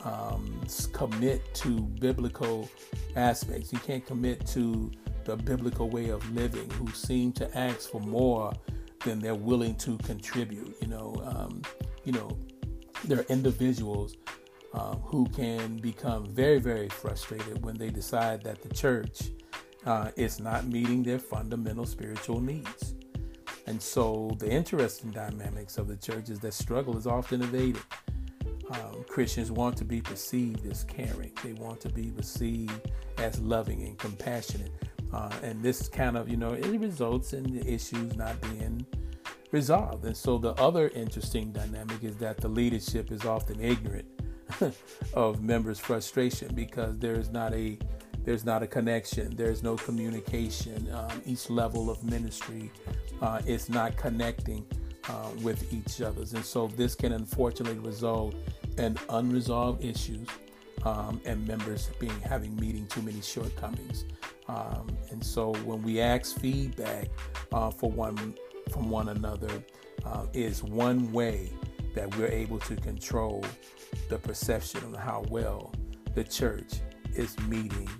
um, 0.00 0.60
commit 0.92 1.42
to 1.54 1.80
biblical 1.80 2.68
aspects. 3.16 3.72
You 3.72 3.78
can't 3.80 4.04
commit 4.04 4.46
to 4.48 4.90
the 5.24 5.36
biblical 5.36 5.88
way 5.88 6.10
of 6.10 6.28
living. 6.34 6.68
Who 6.70 6.88
seem 6.90 7.32
to 7.32 7.58
ask 7.58 7.90
for 7.90 8.00
more 8.00 8.52
than 9.04 9.20
they're 9.20 9.34
willing 9.34 9.74
to 9.76 9.96
contribute. 9.98 10.76
You 10.80 10.88
know, 10.88 11.22
um, 11.24 11.62
you 12.04 12.12
know, 12.12 12.36
there 13.04 13.20
are 13.20 13.26
individuals 13.28 14.16
uh, 14.74 14.96
who 14.96 15.26
can 15.28 15.76
become 15.76 16.26
very, 16.26 16.58
very 16.58 16.88
frustrated 16.88 17.62
when 17.62 17.76
they 17.76 17.90
decide 17.90 18.42
that 18.42 18.60
the 18.60 18.68
church 18.74 19.30
uh, 19.86 20.10
is 20.16 20.40
not 20.40 20.66
meeting 20.66 21.02
their 21.02 21.18
fundamental 21.18 21.86
spiritual 21.86 22.40
needs. 22.40 22.94
And 23.66 23.80
so, 23.80 24.36
the 24.40 24.50
interesting 24.50 25.10
dynamics 25.10 25.78
of 25.78 25.88
the 25.88 25.96
church 25.96 26.28
is 26.28 26.40
that 26.40 26.52
struggle 26.52 26.98
is 26.98 27.06
often 27.06 27.40
evaded 27.42 27.82
um, 28.70 29.04
Christians 29.08 29.52
want 29.52 29.76
to 29.76 29.84
be 29.84 30.00
perceived 30.00 30.66
as 30.66 30.84
caring. 30.84 31.32
They 31.42 31.52
want 31.52 31.80
to 31.82 31.88
be 31.88 32.10
perceived 32.10 32.90
as 33.18 33.38
loving 33.40 33.82
and 33.82 33.98
compassionate. 33.98 34.72
Uh, 35.12 35.30
and 35.42 35.62
this 35.62 35.88
kind 35.88 36.16
of, 36.16 36.28
you 36.28 36.36
know, 36.36 36.52
it 36.52 36.66
results 36.80 37.34
in 37.34 37.44
the 37.44 37.72
issues 37.72 38.16
not 38.16 38.40
being 38.40 38.84
resolved. 39.52 40.04
And 40.04 40.16
so 40.16 40.38
the 40.38 40.54
other 40.54 40.88
interesting 40.88 41.52
dynamic 41.52 42.02
is 42.02 42.16
that 42.16 42.38
the 42.38 42.48
leadership 42.48 43.12
is 43.12 43.24
often 43.24 43.60
ignorant 43.60 44.06
of 45.14 45.42
members' 45.42 45.78
frustration 45.78 46.54
because 46.54 46.98
there 46.98 47.14
is 47.14 47.30
not 47.30 47.52
a 47.54 47.78
there's 48.24 48.44
not 48.44 48.62
a 48.62 48.66
connection. 48.66 49.36
There's 49.36 49.62
no 49.62 49.76
communication. 49.76 50.88
Um, 50.94 51.20
each 51.26 51.50
level 51.50 51.90
of 51.90 52.02
ministry 52.04 52.70
uh, 53.20 53.42
is 53.46 53.68
not 53.68 53.98
connecting 53.98 54.64
uh, 55.10 55.28
with 55.42 55.70
each 55.72 56.00
other's, 56.00 56.32
and 56.32 56.44
so 56.44 56.68
this 56.68 56.94
can 56.94 57.12
unfortunately 57.12 57.78
result 57.78 58.34
in 58.78 58.96
unresolved 59.10 59.84
issues 59.84 60.26
um, 60.84 61.20
and 61.24 61.46
members 61.46 61.90
being 61.98 62.18
having 62.20 62.56
meeting 62.56 62.86
too 62.86 63.02
many 63.02 63.20
shortcomings. 63.20 64.06
Um, 64.48 64.86
and 65.10 65.24
so 65.24 65.52
when 65.64 65.82
we 65.82 66.00
ask 66.00 66.38
feedback 66.38 67.08
uh, 67.52 67.70
for 67.70 67.90
one 67.90 68.34
from 68.70 68.88
one 68.88 69.10
another, 69.10 69.62
uh, 70.04 70.26
is 70.32 70.62
one 70.62 71.12
way 71.12 71.50
that 71.94 72.14
we're 72.16 72.28
able 72.28 72.58
to 72.60 72.76
control 72.76 73.44
the 74.14 74.28
perception 74.28 74.80
of 74.84 74.94
how 74.94 75.24
well 75.28 75.72
the 76.14 76.22
church 76.22 76.74
is 77.16 77.36
meeting 77.48 77.90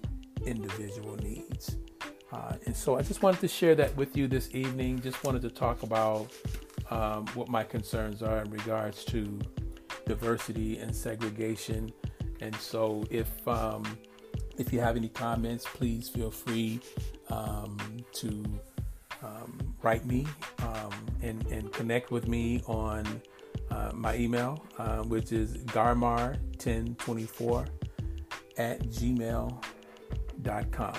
individual 0.47 1.17
needs. 1.17 1.77
Uh, 2.31 2.53
and 2.67 2.77
so 2.77 2.97
I 2.97 3.03
just 3.03 3.21
wanted 3.23 3.41
to 3.41 3.49
share 3.49 3.75
that 3.75 3.97
with 3.97 4.17
you 4.17 4.29
this 4.29 4.49
evening. 4.55 5.01
Just 5.01 5.25
wanted 5.25 5.43
to 5.43 5.51
talk 5.51 5.83
about 5.83 6.31
um, 6.89 7.27
what 7.35 7.49
my 7.49 7.65
concerns 7.65 8.23
are 8.23 8.43
in 8.43 8.51
regards 8.53 9.05
to 9.07 9.41
diversity 10.07 10.79
and 10.79 10.95
segregation. 10.95 11.93
And 12.41 12.55
so, 12.57 13.05
if 13.11 13.31
um, 13.49 13.83
if 14.57 14.73
you 14.73 14.79
have 14.79 14.97
any 14.97 15.09
comments, 15.09 15.67
please 15.67 16.09
feel 16.09 16.31
free 16.31 16.79
um, 17.29 17.77
to 18.13 18.45
um, 19.21 19.75
write 19.83 20.07
me 20.07 20.29
um, 20.61 20.93
and, 21.23 21.45
and 21.49 21.73
connect 21.73 22.13
with 22.13 22.29
me 22.29 22.63
on 22.69 23.05
uh, 23.71 23.93
my 23.95 24.17
email, 24.17 24.65
uh, 24.79 25.03
which 25.03 25.33
is 25.33 25.57
garmar1024 25.65 27.69
at 28.59 28.83
gmail.com. 28.83 30.95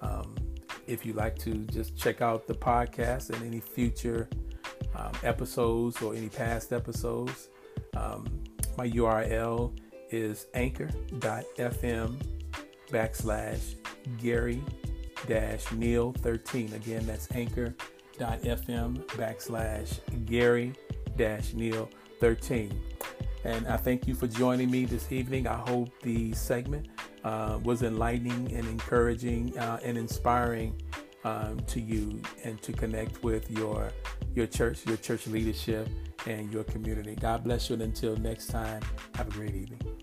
Um, 0.00 0.34
if 0.86 1.04
you'd 1.04 1.16
like 1.16 1.36
to 1.38 1.54
just 1.66 1.96
check 1.96 2.22
out 2.22 2.46
the 2.46 2.54
podcast 2.54 3.30
and 3.30 3.42
any 3.44 3.60
future 3.60 4.28
um, 4.94 5.12
episodes 5.22 6.00
or 6.02 6.14
any 6.14 6.28
past 6.28 6.72
episodes. 6.72 7.48
Um, 7.96 8.26
my 8.76 8.88
URL 8.90 9.72
is 10.10 10.46
anchor.fm 10.54 12.16
backslash 12.90 13.74
Gary 14.20 14.62
dash 15.26 15.70
Neil 15.72 16.12
13. 16.18 16.72
Again, 16.72 17.06
that's 17.06 17.30
anchor.fm 17.32 19.04
backslash 19.06 20.26
Gary 20.26 20.72
Neal 21.18 21.88
13. 22.20 22.80
And 23.44 23.66
I 23.66 23.76
thank 23.76 24.06
you 24.06 24.14
for 24.14 24.26
joining 24.26 24.70
me 24.70 24.84
this 24.84 25.10
evening. 25.12 25.46
I 25.46 25.56
hope 25.56 25.90
the 26.02 26.32
segment 26.32 26.88
uh, 27.24 27.58
was 27.62 27.82
enlightening 27.82 28.52
and 28.52 28.66
encouraging 28.66 29.56
uh, 29.58 29.80
and 29.82 29.96
inspiring 29.96 30.80
um, 31.24 31.58
to 31.60 31.80
you 31.80 32.20
and 32.44 32.60
to 32.62 32.72
connect 32.72 33.22
with 33.22 33.50
your 33.50 33.90
your 34.34 34.46
church, 34.46 34.86
your 34.86 34.96
church 34.96 35.26
leadership, 35.26 35.88
and 36.26 36.52
your 36.52 36.64
community. 36.64 37.16
God 37.16 37.44
bless 37.44 37.68
you. 37.68 37.74
And 37.74 37.82
until 37.82 38.16
next 38.16 38.48
time, 38.48 38.82
have 39.14 39.28
a 39.28 39.30
great 39.30 39.54
evening. 39.54 39.97